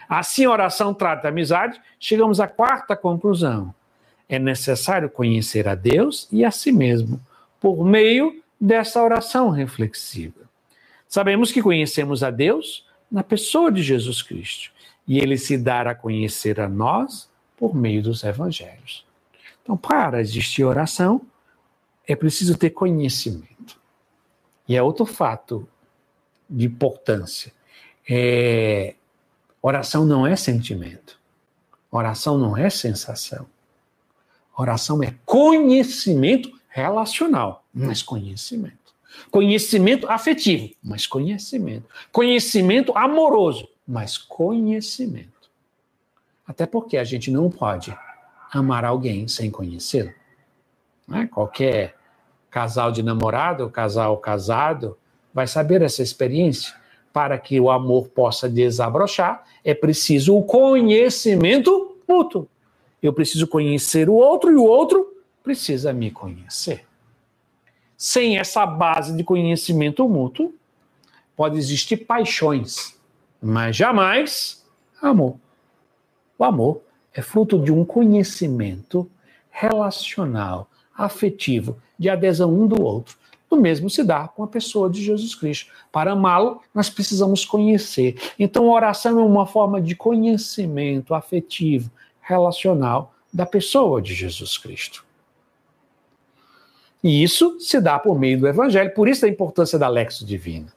Assim, 0.07 0.45
a 0.45 0.51
oração 0.51 0.93
trata 0.93 1.27
a 1.27 1.31
amizade, 1.31 1.81
chegamos 1.99 2.39
à 2.39 2.47
quarta 2.47 2.95
conclusão. 2.95 3.73
É 4.29 4.37
necessário 4.37 5.09
conhecer 5.09 5.67
a 5.67 5.75
Deus 5.75 6.27
e 6.31 6.45
a 6.45 6.51
si 6.51 6.71
mesmo, 6.71 7.19
por 7.59 7.83
meio 7.83 8.41
dessa 8.59 9.03
oração 9.03 9.49
reflexiva. 9.49 10.41
Sabemos 11.07 11.51
que 11.51 11.61
conhecemos 11.61 12.23
a 12.23 12.29
Deus 12.29 12.85
na 13.11 13.23
pessoa 13.23 13.71
de 13.71 13.81
Jesus 13.81 14.21
Cristo 14.21 14.71
e 15.07 15.19
ele 15.19 15.37
se 15.37 15.57
dar 15.57 15.87
a 15.87 15.95
conhecer 15.95 16.59
a 16.59 16.67
nós 16.67 17.29
por 17.55 17.75
meio 17.75 18.01
dos 18.01 18.23
evangelhos. 18.23 19.04
Então, 19.65 19.75
para 19.75 20.21
existir 20.21 20.63
oração, 20.63 21.21
é 22.07 22.15
preciso 22.15 22.55
ter 22.55 22.69
conhecimento. 22.69 23.81
E 24.67 24.75
é 24.75 24.83
outro 24.83 25.07
fato 25.07 25.67
de 26.47 26.67
importância. 26.67 27.51
É, 28.07 28.93
oração 29.59 30.05
não 30.05 30.25
é 30.27 30.35
sentimento. 30.35 31.19
Oração 31.89 32.37
não 32.37 32.55
é 32.55 32.69
sensação. 32.69 33.47
Oração 34.55 35.01
é 35.01 35.15
conhecimento 35.25 36.51
relacional, 36.69 37.65
mas 37.73 38.03
conhecimento. 38.03 38.93
Conhecimento 39.31 40.07
afetivo, 40.07 40.75
mas 40.83 41.07
conhecimento. 41.07 41.89
Conhecimento 42.11 42.95
amoroso, 42.95 43.67
mas 43.87 44.15
conhecimento. 44.15 45.49
Até 46.45 46.67
porque 46.67 46.97
a 46.97 47.03
gente 47.03 47.31
não 47.31 47.49
pode 47.49 47.97
amar 48.51 48.85
alguém 48.85 49.27
sem 49.27 49.51
conhecê-lo. 49.51 50.11
É? 51.13 51.27
Qualquer 51.27 51.95
casal 52.49 52.91
de 52.91 53.03
namorado, 53.03 53.69
casal 53.69 54.17
casado, 54.17 54.97
vai 55.33 55.47
saber 55.47 55.81
essa 55.81 56.01
experiência. 56.01 56.73
Para 57.13 57.37
que 57.37 57.59
o 57.59 57.71
amor 57.71 58.09
possa 58.09 58.49
desabrochar, 58.49 59.43
é 59.63 59.73
preciso 59.73 60.35
o 60.35 60.43
conhecimento 60.43 61.97
mútuo. 62.07 62.47
Eu 63.01 63.13
preciso 63.13 63.47
conhecer 63.47 64.09
o 64.09 64.13
outro 64.13 64.51
e 64.51 64.55
o 64.55 64.63
outro 64.63 65.15
precisa 65.41 65.93
me 65.93 66.11
conhecer. 66.11 66.85
Sem 67.95 68.37
essa 68.37 68.65
base 68.65 69.15
de 69.15 69.23
conhecimento 69.23 70.07
mútuo, 70.09 70.53
pode 71.35 71.57
existir 71.57 71.97
paixões 71.97 72.95
mas 73.45 73.75
jamais 73.75 74.65
amor. 74.99 75.37
O 76.37 76.43
amor 76.43 76.81
é 77.15 77.21
fruto 77.21 77.57
de 77.57 77.71
um 77.71 77.85
conhecimento 77.85 79.09
relacional, 79.49 80.69
afetivo, 80.95 81.77
de 81.97 82.09
adesão 82.09 82.53
um 82.53 82.67
do 82.67 82.81
outro. 82.83 83.17
O 83.49 83.55
mesmo 83.55 83.89
se 83.89 84.03
dá 84.03 84.27
com 84.27 84.43
a 84.43 84.47
pessoa 84.47 84.89
de 84.89 85.01
Jesus 85.01 85.33
Cristo. 85.33 85.71
Para 85.91 86.11
amá-lo, 86.11 86.61
nós 86.73 86.89
precisamos 86.89 87.45
conhecer. 87.45 88.19
Então, 88.37 88.69
a 88.69 88.73
oração 88.73 89.17
é 89.17 89.23
uma 89.23 89.45
forma 89.45 89.81
de 89.81 89.95
conhecimento 89.95 91.13
afetivo, 91.13 91.89
relacional 92.21 93.13
da 93.31 93.45
pessoa 93.45 94.01
de 94.01 94.13
Jesus 94.13 94.57
Cristo. 94.57 95.05
E 97.01 97.23
isso 97.23 97.57
se 97.59 97.79
dá 97.79 97.97
por 97.97 98.19
meio 98.19 98.39
do 98.39 98.47
Evangelho, 98.47 98.93
por 98.93 99.07
isso 99.07 99.25
a 99.25 99.29
importância 99.29 99.79
da 99.79 99.87
Lexo 99.87 100.25
Divina. 100.25 100.73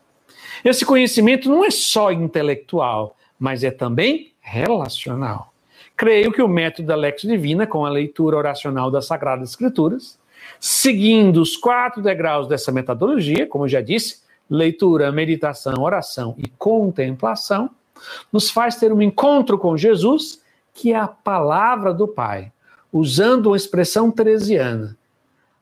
Esse 0.64 0.84
conhecimento 0.84 1.48
não 1.48 1.64
é 1.64 1.70
só 1.70 2.12
intelectual, 2.12 3.16
mas 3.38 3.64
é 3.64 3.70
também 3.70 4.32
relacional. 4.40 5.52
Creio 5.98 6.30
que 6.30 6.40
o 6.40 6.46
método 6.46 6.86
da 6.86 6.94
Lex 6.94 7.22
Divina, 7.22 7.66
com 7.66 7.84
a 7.84 7.90
leitura 7.90 8.36
oracional 8.36 8.88
das 8.88 9.06
Sagradas 9.06 9.50
Escrituras, 9.50 10.16
seguindo 10.60 11.42
os 11.42 11.56
quatro 11.56 12.00
degraus 12.00 12.46
dessa 12.46 12.70
metodologia, 12.70 13.48
como 13.48 13.64
eu 13.64 13.68
já 13.68 13.80
disse, 13.80 14.22
leitura, 14.48 15.10
meditação, 15.10 15.82
oração 15.82 16.36
e 16.38 16.46
contemplação, 16.50 17.68
nos 18.32 18.48
faz 18.48 18.76
ter 18.76 18.92
um 18.92 19.02
encontro 19.02 19.58
com 19.58 19.76
Jesus, 19.76 20.40
que 20.72 20.92
é 20.92 20.96
a 20.96 21.08
palavra 21.08 21.92
do 21.92 22.06
Pai, 22.06 22.52
usando 22.92 23.46
uma 23.46 23.56
expressão 23.56 24.08
teresiana: 24.08 24.96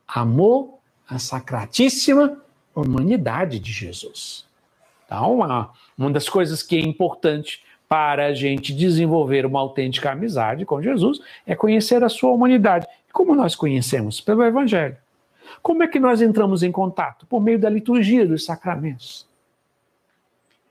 amor 0.07 0.74
à 1.09 1.18
sacratíssima 1.18 2.37
humanidade 2.74 3.59
de 3.59 3.72
Jesus. 3.72 4.45
Então, 5.07 5.37
uma, 5.37 5.70
uma 5.97 6.11
das 6.11 6.28
coisas 6.28 6.62
que 6.62 6.76
é 6.76 6.80
importante 6.80 7.64
para 7.89 8.26
a 8.26 8.34
gente 8.34 8.74
desenvolver 8.74 9.47
uma 9.47 9.61
autêntica 9.61 10.11
amizade 10.11 10.64
com 10.64 10.82
Jesus 10.82 11.20
é 11.47 11.55
conhecer 11.55 12.03
a 12.03 12.09
sua 12.09 12.32
humanidade. 12.32 12.87
Como 13.12 13.34
nós 13.34 13.55
conhecemos? 13.55 14.20
Pelo 14.20 14.45
Evangelho. 14.45 14.97
Como 15.62 15.82
é 15.82 15.89
que 15.89 16.01
nós 16.01 16.20
entramos 16.20 16.62
em 16.62 16.72
contato? 16.72 17.26
Por 17.26 17.41
meio 17.41 17.59
da 17.59 17.70
liturgia 17.70 18.26
dos 18.26 18.45
sacramentos. 18.45 19.26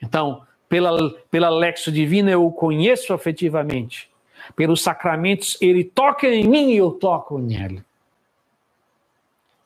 Então, 0.01 0.41
pela, 0.67 1.11
pela 1.31 1.49
Lexo 1.49 1.91
Divina 1.91 2.31
eu 2.31 2.45
o 2.45 2.51
conheço 2.51 3.13
afetivamente. 3.13 4.09
Pelos 4.55 4.81
sacramentos 4.81 5.57
ele 5.61 5.83
toca 5.83 6.27
em 6.27 6.47
mim 6.47 6.71
e 6.71 6.77
eu 6.77 6.91
toco 6.91 7.39
nele. 7.39 7.83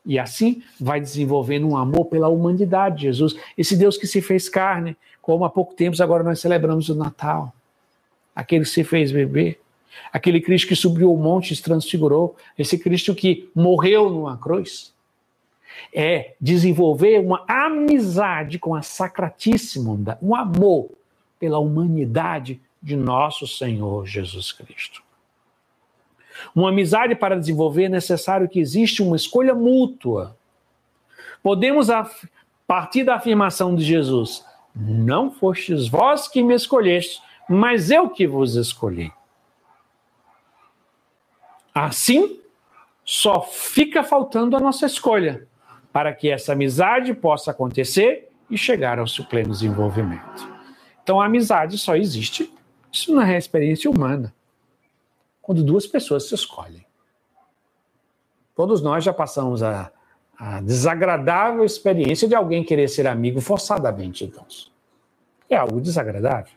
E 0.10 0.18
assim 0.18 0.64
vai 0.80 1.00
desenvolvendo 1.00 1.68
um 1.70 1.78
amor 1.78 2.06
pela 2.06 2.28
humanidade, 2.28 3.04
Jesus. 3.04 3.36
Esse 3.56 3.78
Deus 3.78 3.96
que 3.96 4.08
se 4.08 4.24
fez 4.24 4.50
carne, 4.50 4.98
como 5.22 5.46
há 5.46 5.50
pouco 5.52 5.76
tempo 5.76 6.02
agora 6.02 6.24
nós 6.24 6.40
celebramos 6.40 6.90
o 6.90 6.96
Natal. 6.96 7.54
Aquele 8.36 8.64
que 8.64 8.72
se 8.72 8.84
fez 8.84 9.12
bebê. 9.12 9.60
Aquele 10.12 10.42
Cristo 10.42 10.68
que 10.68 10.76
subiu 10.76 11.14
o 11.14 11.18
monte 11.18 11.54
e 11.54 11.56
se 11.56 11.62
transfigurou. 11.62 12.36
Esse 12.58 12.80
Cristo 12.80 13.14
que 13.14 13.52
morreu 13.54 14.10
numa 14.10 14.36
cruz. 14.36 14.92
É 15.94 16.34
desenvolver 16.42 17.20
uma 17.20 17.46
amizade 17.48 18.58
com 18.58 18.74
a 18.74 18.82
Sacratíssima, 18.82 20.18
um 20.24 20.34
amor 20.34 20.90
pela 21.40 21.60
humanidade 21.60 22.60
de 22.82 22.96
nosso 22.96 23.46
Senhor 23.46 24.08
Jesus 24.08 24.52
Cristo. 24.52 25.04
Uma 26.56 26.70
amizade 26.70 27.16
para 27.16 27.40
desenvolver 27.40 27.86
é 27.86 27.90
necessário 27.90 28.50
que 28.50 28.60
exista 28.60 29.04
uma 29.04 29.16
escolha 29.16 29.54
mútua. 29.54 30.38
Podemos, 31.42 31.88
partir 32.68 33.04
da 33.04 33.16
afirmação 33.16 33.76
de 33.76 33.84
Jesus, 33.84 34.46
não 34.76 35.32
fostes 35.32 35.88
vós 35.88 36.28
que 36.28 36.44
me 36.44 36.54
escolheste, 36.54 37.22
mas 37.50 37.90
eu 37.90 38.10
que 38.10 38.28
vos 38.28 38.56
escolhi. 38.56 39.12
Assim, 41.74 42.40
só 43.04 43.42
fica 43.42 44.04
faltando 44.04 44.56
a 44.56 44.60
nossa 44.60 44.86
escolha 44.86 45.48
para 45.92 46.14
que 46.14 46.30
essa 46.30 46.54
amizade 46.54 47.14
possa 47.14 47.52
acontecer 47.52 48.30
e 48.50 48.58
chegar 48.58 49.00
ao 49.00 49.08
seu 49.08 49.26
pleno 49.26 49.50
desenvolvimento. 49.50 50.48
Então, 51.02 51.20
a 51.20 51.26
amizade 51.26 51.78
só 51.78 51.96
existe, 51.96 52.54
isso 52.92 53.14
não 53.14 53.22
é 53.22 53.38
experiência 53.38 53.90
humana 53.90 54.34
quando 55.50 55.64
duas 55.64 55.88
pessoas 55.88 56.30
se 56.30 56.36
escolhem. 56.36 56.86
Todos 58.56 58.84
nós 58.84 59.04
já 59.04 59.12
passamos 59.12 59.64
a, 59.64 59.92
a 60.38 60.62
desagradável 60.62 61.66
experiência 61.66 62.28
de 62.28 62.36
alguém 62.36 62.64
querer 62.64 62.88
ser 62.88 63.08
amigo 63.08 63.42
forçadamente, 63.42 64.24
então. 64.24 64.46
É 65.50 65.56
algo 65.56 65.82
desagradável. 65.82 66.54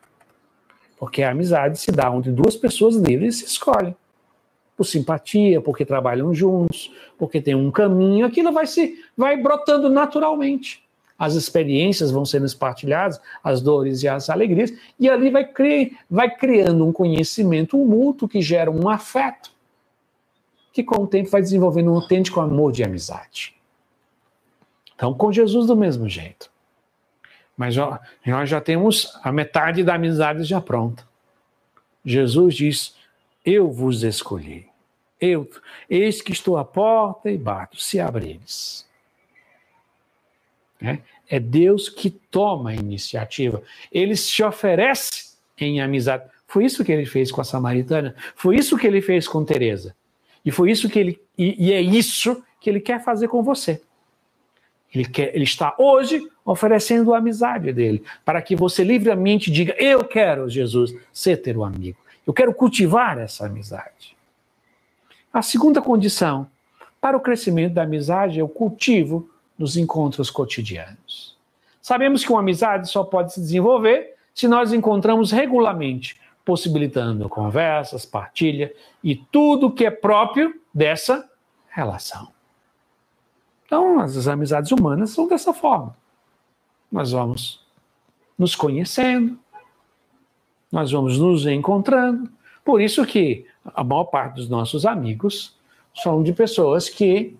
Porque 0.98 1.22
a 1.22 1.30
amizade 1.30 1.78
se 1.78 1.90
dá 1.90 2.10
onde 2.10 2.30
duas 2.30 2.54
pessoas 2.54 2.94
livres 2.96 3.38
se 3.38 3.46
escolhem. 3.46 3.96
Por 4.76 4.84
simpatia, 4.84 5.62
porque 5.62 5.86
trabalham 5.86 6.34
juntos, 6.34 6.92
porque 7.16 7.40
tem 7.40 7.54
um 7.54 7.70
caminho, 7.70 8.26
aquilo 8.26 8.52
vai 8.52 8.66
se 8.66 9.02
vai 9.16 9.38
brotando 9.38 9.88
naturalmente 9.88 10.86
as 11.22 11.34
experiências 11.34 12.10
vão 12.10 12.24
sendo 12.24 12.46
espartilhadas, 12.46 13.20
as 13.44 13.60
dores 13.60 14.02
e 14.02 14.08
as 14.08 14.28
alegrias, 14.28 14.72
e 14.98 15.08
ali 15.08 15.30
vai, 15.30 15.44
cri 15.44 15.96
vai 16.10 16.28
criando 16.28 16.84
um 16.84 16.92
conhecimento 16.92 17.78
mútuo 17.78 18.28
que 18.28 18.42
gera 18.42 18.68
um 18.68 18.88
afeto, 18.88 19.52
que 20.72 20.82
com 20.82 21.04
o 21.04 21.06
tempo 21.06 21.30
vai 21.30 21.40
desenvolvendo 21.40 21.92
um 21.92 21.94
autêntico 21.94 22.40
amor 22.40 22.72
de 22.72 22.82
amizade. 22.82 23.54
Então, 24.96 25.14
com 25.14 25.30
Jesus 25.30 25.68
do 25.68 25.76
mesmo 25.76 26.08
jeito. 26.08 26.50
Mas 27.56 27.78
ó, 27.78 28.00
nós 28.26 28.50
já 28.50 28.60
temos 28.60 29.16
a 29.22 29.30
metade 29.30 29.84
da 29.84 29.94
amizade 29.94 30.42
já 30.42 30.60
pronta. 30.60 31.06
Jesus 32.04 32.56
diz: 32.56 32.96
Eu 33.44 33.70
vos 33.70 34.02
escolhi. 34.02 34.66
Eu, 35.20 35.48
eis 35.88 36.20
que 36.20 36.32
estou 36.32 36.58
à 36.58 36.64
porta 36.64 37.30
e 37.30 37.38
bato, 37.38 37.80
se 37.80 38.00
abrires. 38.00 38.84
Né? 40.82 41.00
É 41.32 41.40
Deus 41.40 41.88
que 41.88 42.10
toma 42.10 42.68
a 42.68 42.74
iniciativa. 42.74 43.62
Ele 43.90 44.14
se 44.14 44.42
oferece 44.42 45.32
em 45.58 45.80
amizade. 45.80 46.24
Foi 46.46 46.66
isso 46.66 46.84
que 46.84 46.92
ele 46.92 47.06
fez 47.06 47.32
com 47.32 47.40
a 47.40 47.44
samaritana. 47.44 48.14
Foi 48.36 48.54
isso 48.54 48.76
que 48.76 48.86
ele 48.86 49.00
fez 49.00 49.26
com 49.26 49.42
Teresa. 49.42 49.96
E 50.44 50.50
foi 50.50 50.70
isso 50.70 50.90
que 50.90 50.98
ele 50.98 51.18
e, 51.38 51.68
e 51.68 51.72
é 51.72 51.80
isso 51.80 52.44
que 52.60 52.68
ele 52.68 52.80
quer 52.80 53.02
fazer 53.02 53.28
com 53.28 53.42
você. 53.42 53.80
Ele, 54.94 55.06
quer, 55.06 55.34
ele 55.34 55.44
está 55.44 55.74
hoje 55.78 56.22
oferecendo 56.44 57.14
a 57.14 57.16
amizade 57.16 57.72
dele, 57.72 58.04
para 58.26 58.42
que 58.42 58.54
você 58.54 58.84
livremente 58.84 59.50
diga: 59.50 59.74
Eu 59.78 60.04
quero, 60.04 60.50
Jesus, 60.50 60.94
ser 61.10 61.38
teu 61.38 61.64
amigo. 61.64 61.96
Eu 62.26 62.34
quero 62.34 62.52
cultivar 62.52 63.16
essa 63.16 63.46
amizade. 63.46 64.14
A 65.32 65.40
segunda 65.40 65.80
condição 65.80 66.46
para 67.00 67.16
o 67.16 67.20
crescimento 67.20 67.72
da 67.72 67.84
amizade 67.84 68.38
é 68.38 68.44
o 68.44 68.48
cultivo 68.48 69.31
nos 69.62 69.76
encontros 69.76 70.28
cotidianos. 70.28 71.36
Sabemos 71.80 72.24
que 72.24 72.32
uma 72.32 72.40
amizade 72.40 72.90
só 72.90 73.04
pode 73.04 73.32
se 73.32 73.40
desenvolver 73.40 74.16
se 74.34 74.48
nós 74.48 74.72
encontramos 74.72 75.30
regularmente, 75.30 76.20
possibilitando 76.44 77.28
conversas, 77.28 78.04
partilha 78.04 78.74
e 79.04 79.14
tudo 79.14 79.70
que 79.70 79.86
é 79.86 79.90
próprio 79.90 80.60
dessa 80.74 81.30
relação. 81.68 82.32
Então, 83.64 84.00
as 84.00 84.26
amizades 84.26 84.72
humanas 84.72 85.10
são 85.10 85.28
dessa 85.28 85.54
forma. 85.54 85.96
Nós 86.90 87.12
vamos 87.12 87.64
nos 88.36 88.56
conhecendo, 88.56 89.38
nós 90.72 90.90
vamos 90.90 91.18
nos 91.18 91.46
encontrando. 91.46 92.28
Por 92.64 92.80
isso 92.80 93.06
que 93.06 93.46
a 93.64 93.84
maior 93.84 94.04
parte 94.04 94.34
dos 94.34 94.48
nossos 94.48 94.84
amigos 94.84 95.56
são 95.94 96.20
de 96.22 96.32
pessoas 96.32 96.88
que 96.88 97.36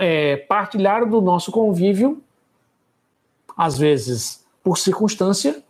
é, 0.00 0.36
partilharam 0.36 1.08
do 1.08 1.20
nosso 1.20 1.50
convívio, 1.50 2.22
às 3.56 3.78
vezes 3.78 4.44
por 4.62 4.78
circunstância, 4.78 5.62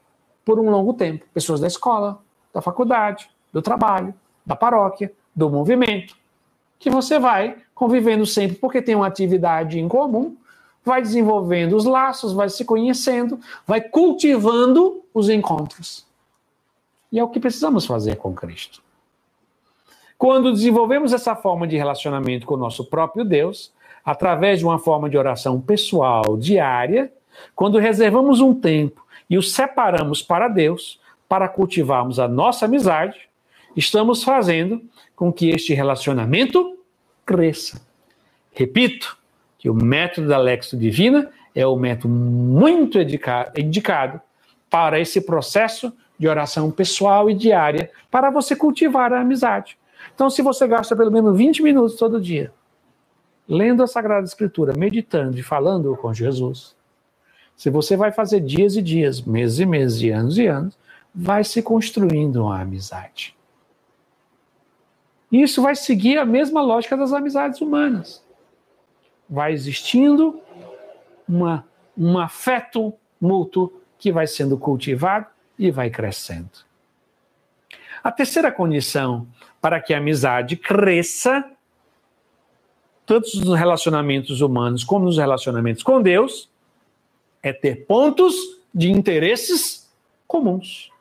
por 0.45 0.59
um 0.59 0.71
longo 0.71 0.95
tempo. 0.95 1.25
Pessoas 1.33 1.61
da 1.61 1.67
escola, 1.67 2.21
da 2.53 2.61
faculdade, 2.61 3.31
do 3.53 3.63
trabalho, 3.63 4.15
da 4.45 4.57
paróquia, 4.57 5.13
do 5.35 5.49
movimento, 5.49 6.17
que 6.79 6.91
você 6.91 7.19
vai 7.19 7.57
convivendo 7.75 8.27
sempre 8.27 8.57
porque 8.57 8.83
tem 8.83 8.95
uma 8.95 9.07
atividade 9.07 9.79
em 9.79 9.89
comum, 9.89 10.37
vai 10.85 11.01
desenvolvendo 11.03 11.77
os 11.77 11.85
laços, 11.85 12.33
vai 12.33 12.49
se 12.49 12.65
conhecendo, 12.65 13.39
vai 13.67 13.81
cultivando 13.81 15.03
os 15.15 15.29
encontros. 15.29 16.07
E 17.13 17.19
é 17.19 17.25
o 17.25 17.29
que 17.29 17.41
precisamos 17.41 17.87
fazer 17.87 18.17
com 18.17 18.35
Cristo. 18.35 18.83
Quando 20.17 20.53
desenvolvemos 20.53 21.13
essa 21.13 21.35
forma 21.35 21.67
de 21.67 21.77
relacionamento 21.77 22.47
com 22.47 22.55
o 22.55 22.59
nosso 22.59 22.85
próprio 22.85 23.25
Deus, 23.25 23.73
através 24.05 24.59
de 24.59 24.65
uma 24.65 24.79
forma 24.79 25.09
de 25.09 25.17
oração 25.17 25.61
pessoal 25.61 26.37
diária, 26.37 27.13
quando 27.55 27.79
reservamos 27.79 28.41
um 28.41 28.55
tempo 28.55 29.05
e 29.29 29.39
o 29.39 29.43
separamos 29.43 30.23
para 30.23 30.49
Deus, 30.49 31.01
para 31.29 31.49
cultivarmos 31.49 32.19
a 32.19 32.27
nossa 32.27 32.65
amizade, 32.65 33.29
estamos 33.77 34.23
fazendo 34.23 34.83
com 35.15 35.33
que 35.33 35.51
este 35.51 35.73
relacionamento 35.75 36.79
cresça. 37.25 37.81
Repito 38.53 39.17
que 39.59 39.71
o 39.71 39.75
método 39.75 40.27
da 40.27 40.39
Lexo 40.39 40.77
Divina 40.77 41.31
é 41.55 41.67
o 41.67 41.77
método 41.77 42.13
muito 42.13 42.99
indicado 42.99 44.21
para 44.69 44.99
esse 44.99 45.21
processo 45.21 45.93
de 46.19 46.29
oração 46.29 46.71
pessoal 46.71 47.31
e 47.31 47.35
diária, 47.35 47.91
para 48.11 48.31
você 48.31 48.55
cultivar 48.55 49.13
a 49.13 49.21
amizade. 49.21 49.79
Então, 50.15 50.29
se 50.29 50.43
você 50.43 50.67
gasta 50.67 50.95
pelo 50.95 51.11
menos 51.11 51.37
20 51.37 51.63
minutos 51.63 51.97
todo 51.97 52.21
dia 52.21 52.53
lendo 53.51 53.83
a 53.83 53.87
Sagrada 53.89 54.25
Escritura, 54.25 54.73
meditando 54.77 55.37
e 55.37 55.43
falando 55.43 55.97
com 55.97 56.15
Jesus, 56.15 56.77
se 57.57 57.69
você 57.69 57.97
vai 57.97 58.13
fazer 58.13 58.41
dias 58.41 58.77
e 58.77 58.81
dias, 58.81 59.21
meses 59.21 59.59
e 59.59 59.67
meses, 59.67 60.01
e 60.01 60.11
anos 60.11 60.39
e 60.39 60.47
anos, 60.47 60.79
vai 61.13 61.43
se 61.43 61.61
construindo 61.61 62.45
uma 62.45 62.61
amizade. 62.61 63.37
Isso 65.33 65.61
vai 65.61 65.75
seguir 65.75 66.17
a 66.17 66.25
mesma 66.25 66.63
lógica 66.63 66.97
das 66.97 67.13
amizades 67.13 67.61
humanas. 67.61 68.25
Vai 69.29 69.53
existindo 69.53 70.41
uma, 71.29 71.67
um 71.99 72.19
afeto 72.19 72.95
mútuo 73.21 73.83
que 73.99 74.13
vai 74.13 74.29
sendo 74.29 74.57
cultivado 74.57 75.27
e 75.59 75.73
vai 75.73 75.91
crescendo. 75.91 76.51
A 78.03 78.13
terceira 78.13 78.51
condição 78.53 79.27
para 79.61 79.81
que 79.81 79.93
a 79.93 79.99
amizade 79.99 80.57
cresça 80.57 81.45
tanto 83.11 83.29
nos 83.45 83.59
relacionamentos 83.59 84.41
humanos 84.41 84.85
como 84.85 85.07
nos 85.07 85.19
relacionamentos 85.19 85.83
com 85.83 86.01
Deus, 86.01 86.49
é 87.43 87.53
ter 87.53 87.85
pontos 87.85 88.37
de 88.73 88.89
interesses 88.89 89.91
comuns. 90.29 90.93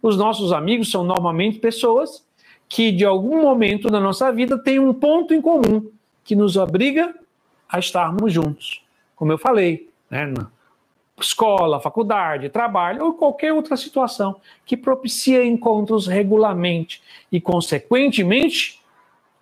Os 0.00 0.16
nossos 0.16 0.50
amigos 0.50 0.90
são 0.90 1.04
normalmente 1.04 1.58
pessoas 1.58 2.24
que, 2.66 2.90
de 2.90 3.04
algum 3.04 3.42
momento 3.42 3.90
da 3.90 4.00
nossa 4.00 4.32
vida, 4.32 4.56
têm 4.56 4.78
um 4.78 4.94
ponto 4.94 5.34
em 5.34 5.42
comum 5.42 5.90
que 6.24 6.34
nos 6.34 6.56
obriga 6.56 7.14
a 7.68 7.78
estarmos 7.78 8.32
juntos. 8.32 8.82
Como 9.14 9.30
eu 9.30 9.36
falei, 9.36 9.90
né, 10.08 10.24
na 10.24 10.50
escola, 11.20 11.80
faculdade, 11.80 12.48
trabalho 12.48 13.04
ou 13.04 13.12
qualquer 13.12 13.52
outra 13.52 13.76
situação 13.76 14.40
que 14.64 14.74
propicia 14.74 15.44
encontros 15.44 16.06
regularmente 16.06 17.02
e, 17.30 17.42
consequentemente, 17.42 18.80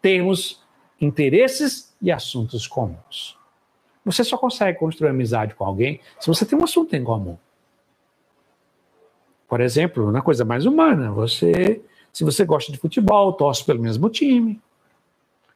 termos 0.02 0.65
interesses 1.00 1.94
e 2.00 2.10
assuntos 2.10 2.66
comuns. 2.66 3.36
Você 4.04 4.22
só 4.22 4.36
consegue 4.36 4.78
construir 4.78 5.10
amizade 5.10 5.54
com 5.54 5.64
alguém 5.64 6.00
se 6.20 6.28
você 6.28 6.46
tem 6.46 6.58
um 6.58 6.64
assunto 6.64 6.94
em 6.94 7.02
comum. 7.02 7.36
Por 9.48 9.60
exemplo, 9.60 10.10
na 10.10 10.22
coisa 10.22 10.44
mais 10.44 10.66
humana, 10.66 11.10
você, 11.10 11.80
se 12.12 12.24
você 12.24 12.44
gosta 12.44 12.72
de 12.72 12.78
futebol, 12.78 13.32
torce 13.32 13.64
pelo 13.64 13.80
mesmo 13.80 14.08
time, 14.08 14.60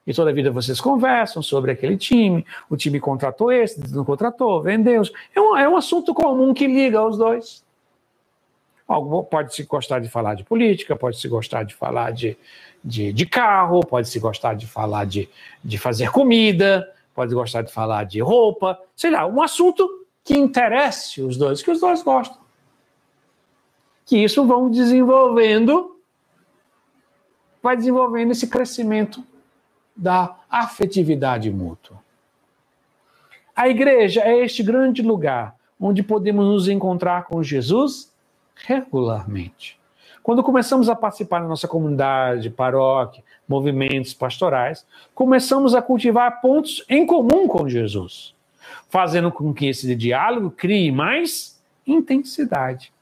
e 0.07 0.15
toda 0.15 0.31
a 0.31 0.33
vida 0.33 0.51
vocês 0.51 0.81
conversam 0.81 1.43
sobre 1.43 1.73
aquele 1.73 1.97
time, 1.97 2.45
o 2.69 2.77
time 2.77 2.99
contratou 2.99 3.53
esse, 3.53 3.81
não 3.95 4.05
contratou, 4.05 4.63
vendeu. 4.63 5.03
É 5.35 5.41
um, 5.41 5.57
é 5.57 5.69
um 5.69 5.77
assunto 5.77 6.15
comum 6.15 6.55
que 6.55 6.67
liga 6.67 7.05
os 7.05 7.19
dois. 7.19 7.65
Pode 9.31 9.55
se 9.55 9.63
gostar 9.65 10.01
de 10.01 10.09
falar 10.09 10.35
de 10.35 10.43
política, 10.43 10.97
pode 10.97 11.21
se 11.21 11.29
gostar 11.29 11.63
de 11.63 11.75
falar 11.75 12.11
de, 12.11 12.37
de, 12.85 13.13
de 13.13 13.27
carro, 13.27 13.81
pode 13.81 14.09
se 14.09 14.19
gostar 14.19 14.55
de 14.55 14.67
falar 14.67 15.05
de, 15.05 15.29
de 15.65 15.79
fazer 15.79 16.11
comida, 16.11 16.91
pode 17.15 17.35
gostar 17.35 17.63
de 17.63 17.73
falar 17.73 18.05
de 18.05 18.21
roupa, 18.21 18.81
sei 18.97 19.11
lá, 19.11 19.27
um 19.27 19.43
assunto 19.43 20.07
que 20.25 20.39
interesse 20.39 21.23
os 21.23 21.37
dois, 21.37 21.63
que 21.63 21.71
os 21.71 21.81
dois 21.81 22.03
gostam. 22.03 22.39
Que 24.05 24.19
isso 24.19 24.47
vão 24.47 24.71
desenvolvendo, 24.71 25.99
vai 27.63 27.77
desenvolvendo 27.77 28.33
esse 28.33 28.49
crescimento 28.49 29.25
da 29.95 30.37
afetividade 30.49 31.51
mútua. 31.51 31.99
A 33.55 33.69
igreja 33.69 34.23
é 34.23 34.43
este 34.43 34.63
grande 34.63 35.03
lugar 35.03 35.55
onde 35.79 36.03
podemos 36.03 36.45
nos 36.45 36.69
encontrar 36.69 37.25
com 37.25 37.43
Jesus 37.43 38.13
regularmente. 38.55 39.80
Quando 40.23 40.43
começamos 40.43 40.89
a 40.89 40.95
participar 40.95 41.41
da 41.41 41.49
nossa 41.49 41.67
comunidade, 41.67 42.51
paróquia, 42.51 43.25
movimentos 43.49 44.13
pastorais, 44.13 44.87
começamos 45.15 45.75
a 45.75 45.83
cultivar 45.83 46.41
pontos 46.41 46.85
em 46.89 47.07
comum 47.07 47.49
com 47.49 47.69
Jesus, 47.69 48.35
fazendo 48.89 49.33
com 49.33 49.53
que 49.53 49.67
esse 49.67 49.95
diálogo 49.97 50.51
crie 50.51 50.93
mais 50.93 51.61
intensidade, 51.87 52.93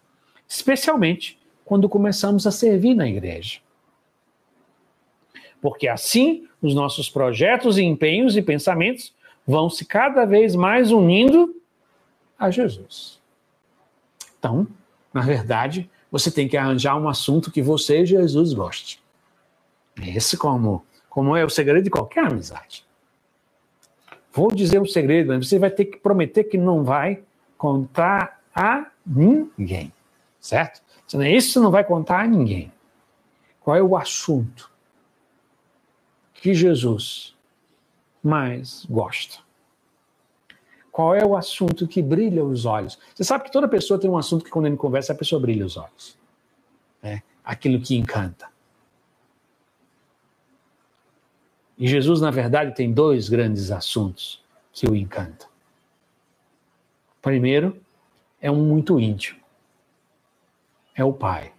especialmente 0.46 1.38
quando 1.64 1.88
começamos 1.88 2.46
a 2.46 2.50
servir 2.50 2.94
na 2.94 3.06
igreja. 3.06 3.60
Porque 5.60 5.88
assim 5.88 6.48
os 6.62 6.74
nossos 6.74 7.10
projetos 7.10 7.78
e 7.78 7.82
empenhos 7.82 8.36
e 8.36 8.42
pensamentos 8.42 9.12
vão 9.46 9.68
se 9.68 9.84
cada 9.84 10.24
vez 10.24 10.54
mais 10.54 10.92
unindo 10.92 11.54
a 12.38 12.50
Jesus. 12.50 13.20
Então, 14.38 14.66
na 15.12 15.22
verdade, 15.22 15.90
você 16.10 16.30
tem 16.30 16.48
que 16.48 16.56
arranjar 16.56 16.96
um 16.96 17.08
assunto 17.08 17.50
que 17.50 17.62
você 17.62 18.04
Jesus 18.04 18.52
goste. 18.52 19.02
Esse 20.00 20.36
como, 20.36 20.84
como 21.08 21.36
é 21.36 21.44
o 21.44 21.50
segredo 21.50 21.84
de 21.84 21.90
qualquer 21.90 22.26
amizade. 22.26 22.86
Vou 24.32 24.52
dizer 24.52 24.80
um 24.80 24.86
segredo, 24.86 25.28
mas 25.28 25.48
você 25.48 25.58
vai 25.58 25.70
ter 25.70 25.86
que 25.86 25.98
prometer 25.98 26.44
que 26.44 26.56
não 26.56 26.84
vai 26.84 27.22
contar 27.56 28.40
a 28.54 28.86
ninguém, 29.04 29.92
certo? 30.40 30.80
Isso 31.34 31.60
não 31.60 31.70
vai 31.70 31.82
contar 31.82 32.20
a 32.20 32.26
ninguém. 32.26 32.72
Qual 33.60 33.76
é 33.76 33.82
o 33.82 33.96
assunto? 33.96 34.70
que 36.40 36.54
Jesus 36.54 37.34
mais 38.22 38.84
gosta? 38.88 39.38
Qual 40.98 41.14
é 41.14 41.24
o 41.24 41.36
assunto 41.36 41.86
que 41.86 42.02
brilha 42.02 42.44
os 42.44 42.64
olhos? 42.64 42.98
Você 43.14 43.22
sabe 43.22 43.44
que 43.44 43.52
toda 43.52 43.68
pessoa 43.68 44.00
tem 44.00 44.10
um 44.10 44.18
assunto 44.18 44.44
que 44.44 44.50
quando 44.50 44.66
ele 44.66 44.76
conversa, 44.76 45.12
a 45.12 45.16
pessoa 45.16 45.40
brilha 45.40 45.64
os 45.64 45.76
olhos. 45.76 46.18
É 47.00 47.22
aquilo 47.44 47.80
que 47.80 47.96
encanta. 47.96 48.50
E 51.78 51.86
Jesus, 51.86 52.20
na 52.20 52.32
verdade, 52.32 52.74
tem 52.74 52.92
dois 52.92 53.28
grandes 53.28 53.70
assuntos 53.70 54.44
que 54.72 54.88
o 54.90 54.96
encantam. 54.96 55.46
Primeiro, 57.22 57.80
é 58.40 58.50
um 58.50 58.64
muito 58.64 58.98
íntimo. 58.98 59.38
É 60.96 61.04
o 61.04 61.12
Pai. 61.12 61.52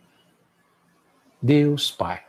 Deus 1.42 1.90
Pai. 1.90 2.26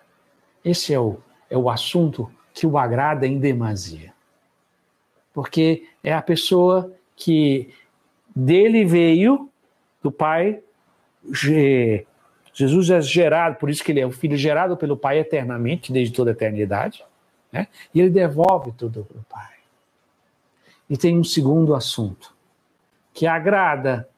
Esse 0.64 0.94
é 0.94 1.00
o, 1.00 1.18
é 1.50 1.58
o 1.58 1.68
assunto 1.68 2.32
que 2.54 2.68
o 2.68 2.78
agrada 2.78 3.26
em 3.26 3.40
demasia. 3.40 4.14
Porque 5.34 5.88
é 6.04 6.14
a 6.14 6.22
pessoa 6.22 6.96
que 7.20 7.68
dele 8.34 8.84
veio, 8.84 9.50
do 10.02 10.10
Pai, 10.10 10.62
Jesus 12.52 12.88
é 12.88 13.00
gerado, 13.02 13.56
por 13.56 13.68
isso 13.68 13.84
que 13.84 13.92
ele 13.92 14.00
é 14.00 14.06
o 14.06 14.10
filho 14.10 14.38
gerado 14.38 14.74
pelo 14.74 14.96
Pai 14.96 15.18
eternamente, 15.18 15.92
desde 15.92 16.14
toda 16.14 16.30
a 16.30 16.32
eternidade, 16.32 17.04
né? 17.52 17.68
e 17.94 18.00
ele 18.00 18.08
devolve 18.08 18.72
tudo 18.72 19.04
para 19.04 19.18
o 19.18 19.24
Pai. 19.24 19.54
E 20.88 20.96
tem 20.96 21.18
um 21.18 21.22
segundo 21.22 21.74
assunto, 21.74 22.34
que 23.12 23.26
agrada, 23.26 24.08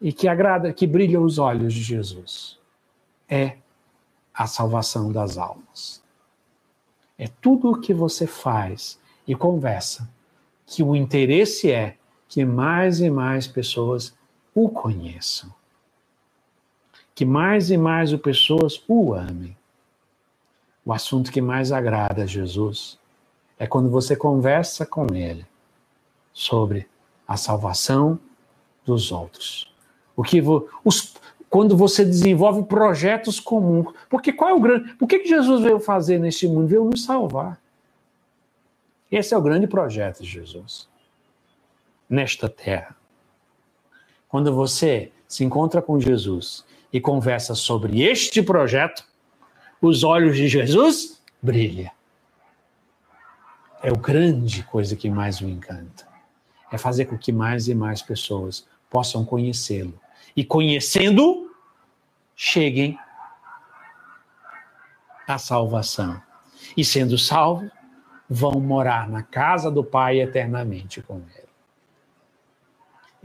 e 0.00 0.12
que 0.12 0.28
agrada, 0.28 0.72
que 0.72 0.86
brilha 0.86 1.20
os 1.20 1.38
olhos 1.38 1.74
de 1.74 1.82
Jesus. 1.82 2.58
É 3.28 3.56
a 4.32 4.46
salvação 4.46 5.10
das 5.10 5.36
almas. 5.36 6.00
É 7.18 7.26
tudo 7.40 7.72
o 7.72 7.80
que 7.80 7.92
você 7.92 8.26
faz 8.26 9.00
e 9.26 9.34
conversa, 9.34 10.08
que 10.64 10.82
o 10.82 10.94
interesse 10.94 11.72
é 11.72 11.96
que 12.28 12.44
mais 12.44 13.00
e 13.00 13.10
mais 13.10 13.46
pessoas 13.46 14.14
o 14.54 14.68
conheçam. 14.68 15.52
Que 17.14 17.24
mais 17.24 17.70
e 17.70 17.76
mais 17.76 18.14
pessoas 18.16 18.82
o 18.88 19.14
amem. 19.14 19.56
O 20.84 20.92
assunto 20.92 21.32
que 21.32 21.40
mais 21.40 21.72
agrada 21.72 22.22
a 22.22 22.26
Jesus 22.26 22.98
é 23.58 23.66
quando 23.66 23.90
você 23.90 24.14
conversa 24.14 24.84
com 24.84 25.06
ele 25.14 25.46
sobre 26.32 26.88
a 27.26 27.36
salvação 27.36 28.18
dos 28.84 29.10
outros. 29.10 29.72
O 30.14 30.22
que 30.22 30.42
os, 30.84 31.14
quando 31.48 31.76
você 31.76 32.04
desenvolve 32.04 32.64
projetos 32.64 33.40
comuns. 33.40 33.94
Porque 34.08 34.32
qual 34.32 34.50
é 34.50 34.54
o 34.54 34.60
grande. 34.60 34.94
Por 34.94 35.08
que, 35.08 35.20
que 35.20 35.28
Jesus 35.28 35.62
veio 35.62 35.80
fazer 35.80 36.18
neste 36.18 36.46
mundo? 36.46 36.68
Veio 36.68 36.84
nos 36.84 37.04
salvar. 37.04 37.60
Esse 39.10 39.34
é 39.34 39.38
o 39.38 39.42
grande 39.42 39.66
projeto 39.66 40.22
de 40.22 40.28
Jesus 40.28 40.88
nesta 42.08 42.48
terra. 42.48 42.96
Quando 44.28 44.54
você 44.54 45.12
se 45.26 45.44
encontra 45.44 45.80
com 45.80 46.00
Jesus 46.00 46.64
e 46.92 47.00
conversa 47.00 47.54
sobre 47.54 48.02
este 48.02 48.42
projeto, 48.42 49.04
os 49.80 50.04
olhos 50.04 50.36
de 50.36 50.48
Jesus 50.48 51.22
brilham. 51.42 51.90
É 53.82 53.92
o 53.92 53.96
grande 53.96 54.62
coisa 54.64 54.96
que 54.96 55.10
mais 55.10 55.40
o 55.40 55.48
encanta. 55.48 56.06
É 56.72 56.78
fazer 56.78 57.04
com 57.06 57.16
que 57.16 57.32
mais 57.32 57.68
e 57.68 57.74
mais 57.74 58.02
pessoas 58.02 58.66
possam 58.90 59.24
conhecê-lo 59.24 59.98
e 60.36 60.44
conhecendo, 60.44 61.50
cheguem 62.34 62.98
à 65.26 65.38
salvação. 65.38 66.20
E 66.76 66.84
sendo 66.84 67.16
salvos, 67.16 67.70
vão 68.28 68.60
morar 68.60 69.08
na 69.08 69.22
casa 69.22 69.70
do 69.70 69.82
Pai 69.82 70.20
eternamente 70.20 71.00
com 71.00 71.22
Ele. 71.36 71.45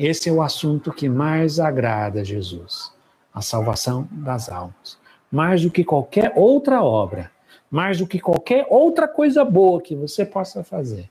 Esse 0.03 0.29
é 0.29 0.31
o 0.31 0.41
assunto 0.41 0.91
que 0.91 1.07
mais 1.07 1.59
agrada 1.59 2.21
a 2.21 2.23
Jesus, 2.23 2.91
a 3.31 3.39
salvação 3.39 4.09
das 4.11 4.49
almas. 4.49 4.97
Mais 5.31 5.61
do 5.61 5.69
que 5.69 5.83
qualquer 5.83 6.33
outra 6.35 6.81
obra, 6.81 7.29
mais 7.69 7.99
do 7.99 8.07
que 8.07 8.19
qualquer 8.19 8.65
outra 8.67 9.07
coisa 9.07 9.45
boa 9.45 9.79
que 9.79 9.95
você 9.95 10.25
possa 10.25 10.63
fazer. 10.63 11.07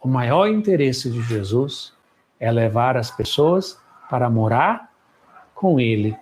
O 0.00 0.06
maior 0.06 0.46
interesse 0.46 1.10
de 1.10 1.20
Jesus 1.22 1.92
é 2.38 2.48
levar 2.52 2.96
as 2.96 3.10
pessoas 3.10 3.76
para 4.08 4.30
morar 4.30 4.92
com 5.52 5.80
Ele 5.80 6.16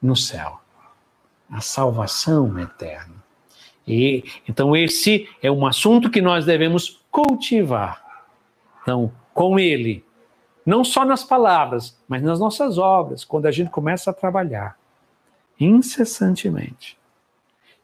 no 0.00 0.14
céu. 0.14 0.60
A 1.50 1.60
salvação 1.60 2.56
eterna. 2.56 3.16
E 3.84 4.22
então 4.48 4.76
esse 4.76 5.28
é 5.42 5.50
um 5.50 5.66
assunto 5.66 6.08
que 6.08 6.22
nós 6.22 6.46
devemos 6.46 7.02
cultivar. 7.10 8.24
Então, 8.80 9.10
com 9.34 9.58
ele, 9.58 10.04
não 10.64 10.84
só 10.84 11.04
nas 11.04 11.24
palavras, 11.24 11.96
mas 12.08 12.22
nas 12.22 12.38
nossas 12.38 12.78
obras, 12.78 13.24
quando 13.24 13.46
a 13.46 13.50
gente 13.50 13.70
começa 13.70 14.10
a 14.10 14.14
trabalhar 14.14 14.78
incessantemente 15.58 16.98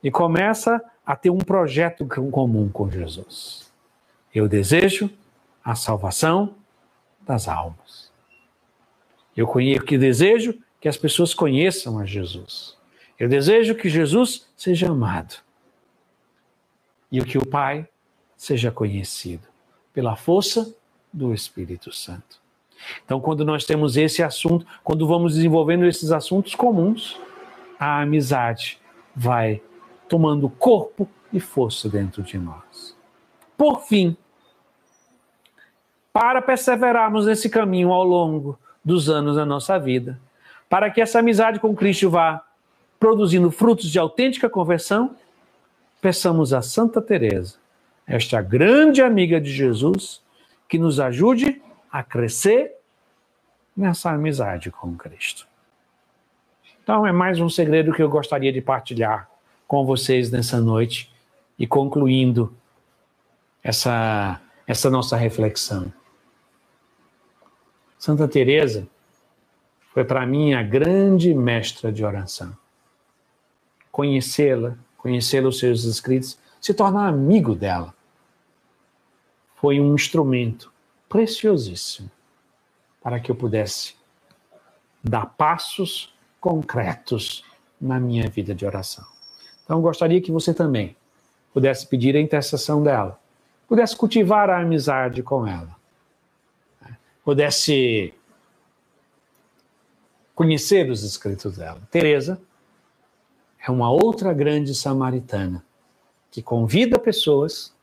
e 0.02 0.10
começa 0.10 0.82
a 1.04 1.14
ter 1.14 1.30
um 1.30 1.38
projeto 1.38 2.06
comum 2.30 2.68
com 2.68 2.90
Jesus. 2.90 3.72
Eu 4.34 4.48
desejo 4.48 5.10
a 5.64 5.74
salvação 5.74 6.54
das 7.20 7.48
almas. 7.48 8.10
Eu 9.36 9.46
conheço 9.46 9.84
que 9.84 9.98
desejo 9.98 10.58
que 10.80 10.88
as 10.88 10.96
pessoas 10.96 11.34
conheçam 11.34 11.98
a 11.98 12.04
Jesus. 12.04 12.76
Eu 13.18 13.28
desejo 13.28 13.74
que 13.74 13.88
Jesus 13.88 14.46
seja 14.56 14.88
amado. 14.88 15.36
E 17.10 17.22
que 17.24 17.38
o 17.38 17.46
Pai 17.46 17.88
seja 18.36 18.70
conhecido 18.70 19.46
pela 19.92 20.16
força 20.16 20.74
do 21.12 21.32
Espírito 21.32 21.92
Santo. 21.92 22.45
Então, 23.04 23.20
quando 23.20 23.44
nós 23.44 23.64
temos 23.64 23.96
esse 23.96 24.22
assunto, 24.22 24.66
quando 24.82 25.06
vamos 25.06 25.34
desenvolvendo 25.34 25.84
esses 25.86 26.12
assuntos 26.12 26.54
comuns, 26.54 27.20
a 27.78 28.00
amizade 28.00 28.78
vai 29.14 29.62
tomando 30.08 30.48
corpo 30.48 31.08
e 31.32 31.40
força 31.40 31.88
dentro 31.88 32.22
de 32.22 32.38
nós. 32.38 32.96
Por 33.56 33.80
fim, 33.82 34.16
para 36.12 36.40
perseverarmos 36.40 37.26
nesse 37.26 37.50
caminho 37.50 37.92
ao 37.92 38.04
longo 38.04 38.58
dos 38.84 39.10
anos 39.10 39.36
da 39.36 39.44
nossa 39.44 39.78
vida, 39.78 40.18
para 40.68 40.90
que 40.90 41.00
essa 41.00 41.18
amizade 41.18 41.60
com 41.60 41.74
Cristo 41.74 42.10
vá 42.10 42.42
produzindo 42.98 43.50
frutos 43.50 43.90
de 43.90 43.98
autêntica 43.98 44.48
conversão, 44.48 45.14
peçamos 46.00 46.52
a 46.52 46.62
Santa 46.62 47.02
Teresa, 47.02 47.56
esta 48.06 48.40
grande 48.40 49.02
amiga 49.02 49.40
de 49.40 49.50
Jesus, 49.50 50.22
que 50.68 50.78
nos 50.78 50.98
ajude 51.00 51.55
a 51.90 52.02
crescer 52.02 52.74
nessa 53.76 54.10
amizade 54.10 54.70
com 54.70 54.96
Cristo. 54.96 55.46
Então 56.82 57.06
é 57.06 57.12
mais 57.12 57.40
um 57.40 57.48
segredo 57.48 57.92
que 57.92 58.02
eu 58.02 58.08
gostaria 58.08 58.52
de 58.52 58.60
partilhar 58.60 59.28
com 59.66 59.84
vocês 59.84 60.30
nessa 60.30 60.60
noite 60.60 61.12
e 61.58 61.66
concluindo 61.66 62.54
essa 63.62 64.40
essa 64.66 64.90
nossa 64.90 65.16
reflexão. 65.16 65.92
Santa 67.98 68.26
Teresa 68.26 68.88
foi 69.92 70.04
para 70.04 70.26
mim 70.26 70.54
a 70.54 70.62
grande 70.62 71.32
mestra 71.32 71.92
de 71.92 72.04
oração. 72.04 72.56
Conhecê-la, 73.90 74.76
conhecer 74.98 75.46
os 75.46 75.58
seus 75.58 75.84
escritos, 75.84 76.38
se 76.60 76.74
tornar 76.74 77.08
amigo 77.08 77.54
dela, 77.54 77.94
foi 79.54 79.80
um 79.80 79.94
instrumento 79.94 80.70
preciosíssimo 81.08 82.10
para 83.02 83.20
que 83.20 83.30
eu 83.30 83.36
pudesse 83.36 83.94
dar 85.02 85.26
passos 85.26 86.14
concretos 86.40 87.44
na 87.80 88.00
minha 88.00 88.28
vida 88.28 88.54
de 88.54 88.66
oração. 88.66 89.04
Então, 89.64 89.80
gostaria 89.80 90.20
que 90.20 90.32
você 90.32 90.52
também 90.52 90.96
pudesse 91.52 91.86
pedir 91.86 92.16
a 92.16 92.20
intercessão 92.20 92.82
dela, 92.82 93.20
pudesse 93.68 93.96
cultivar 93.96 94.50
a 94.50 94.60
amizade 94.60 95.22
com 95.22 95.46
ela, 95.46 95.74
pudesse 97.24 98.12
conhecer 100.34 100.90
os 100.90 101.02
escritos 101.02 101.56
dela. 101.56 101.80
Teresa 101.90 102.40
é 103.58 103.70
uma 103.70 103.90
outra 103.90 104.32
grande 104.32 104.74
samaritana 104.74 105.64
que 106.30 106.42
convida 106.42 106.98
pessoas 106.98 107.74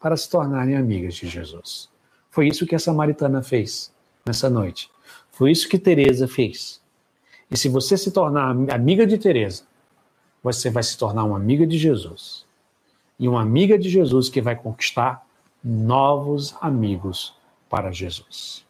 para 0.00 0.16
se 0.16 0.28
tornarem 0.30 0.76
amigas 0.76 1.14
de 1.14 1.28
Jesus. 1.28 1.90
Foi 2.38 2.46
isso 2.46 2.66
que 2.66 2.76
a 2.76 2.78
samaritana 2.78 3.42
fez 3.42 3.92
nessa 4.24 4.48
noite. 4.48 4.88
Foi 5.32 5.50
isso 5.50 5.68
que 5.68 5.76
Teresa 5.76 6.28
fez. 6.28 6.80
E 7.50 7.56
se 7.56 7.68
você 7.68 7.98
se 7.98 8.12
tornar 8.12 8.50
amiga 8.72 9.04
de 9.04 9.18
Teresa, 9.18 9.64
você 10.40 10.70
vai 10.70 10.84
se 10.84 10.96
tornar 10.96 11.24
uma 11.24 11.36
amiga 11.36 11.66
de 11.66 11.76
Jesus. 11.76 12.46
E 13.18 13.26
uma 13.26 13.42
amiga 13.42 13.76
de 13.76 13.90
Jesus 13.90 14.28
que 14.28 14.40
vai 14.40 14.54
conquistar 14.54 15.26
novos 15.64 16.54
amigos 16.60 17.34
para 17.68 17.90
Jesus. 17.90 18.64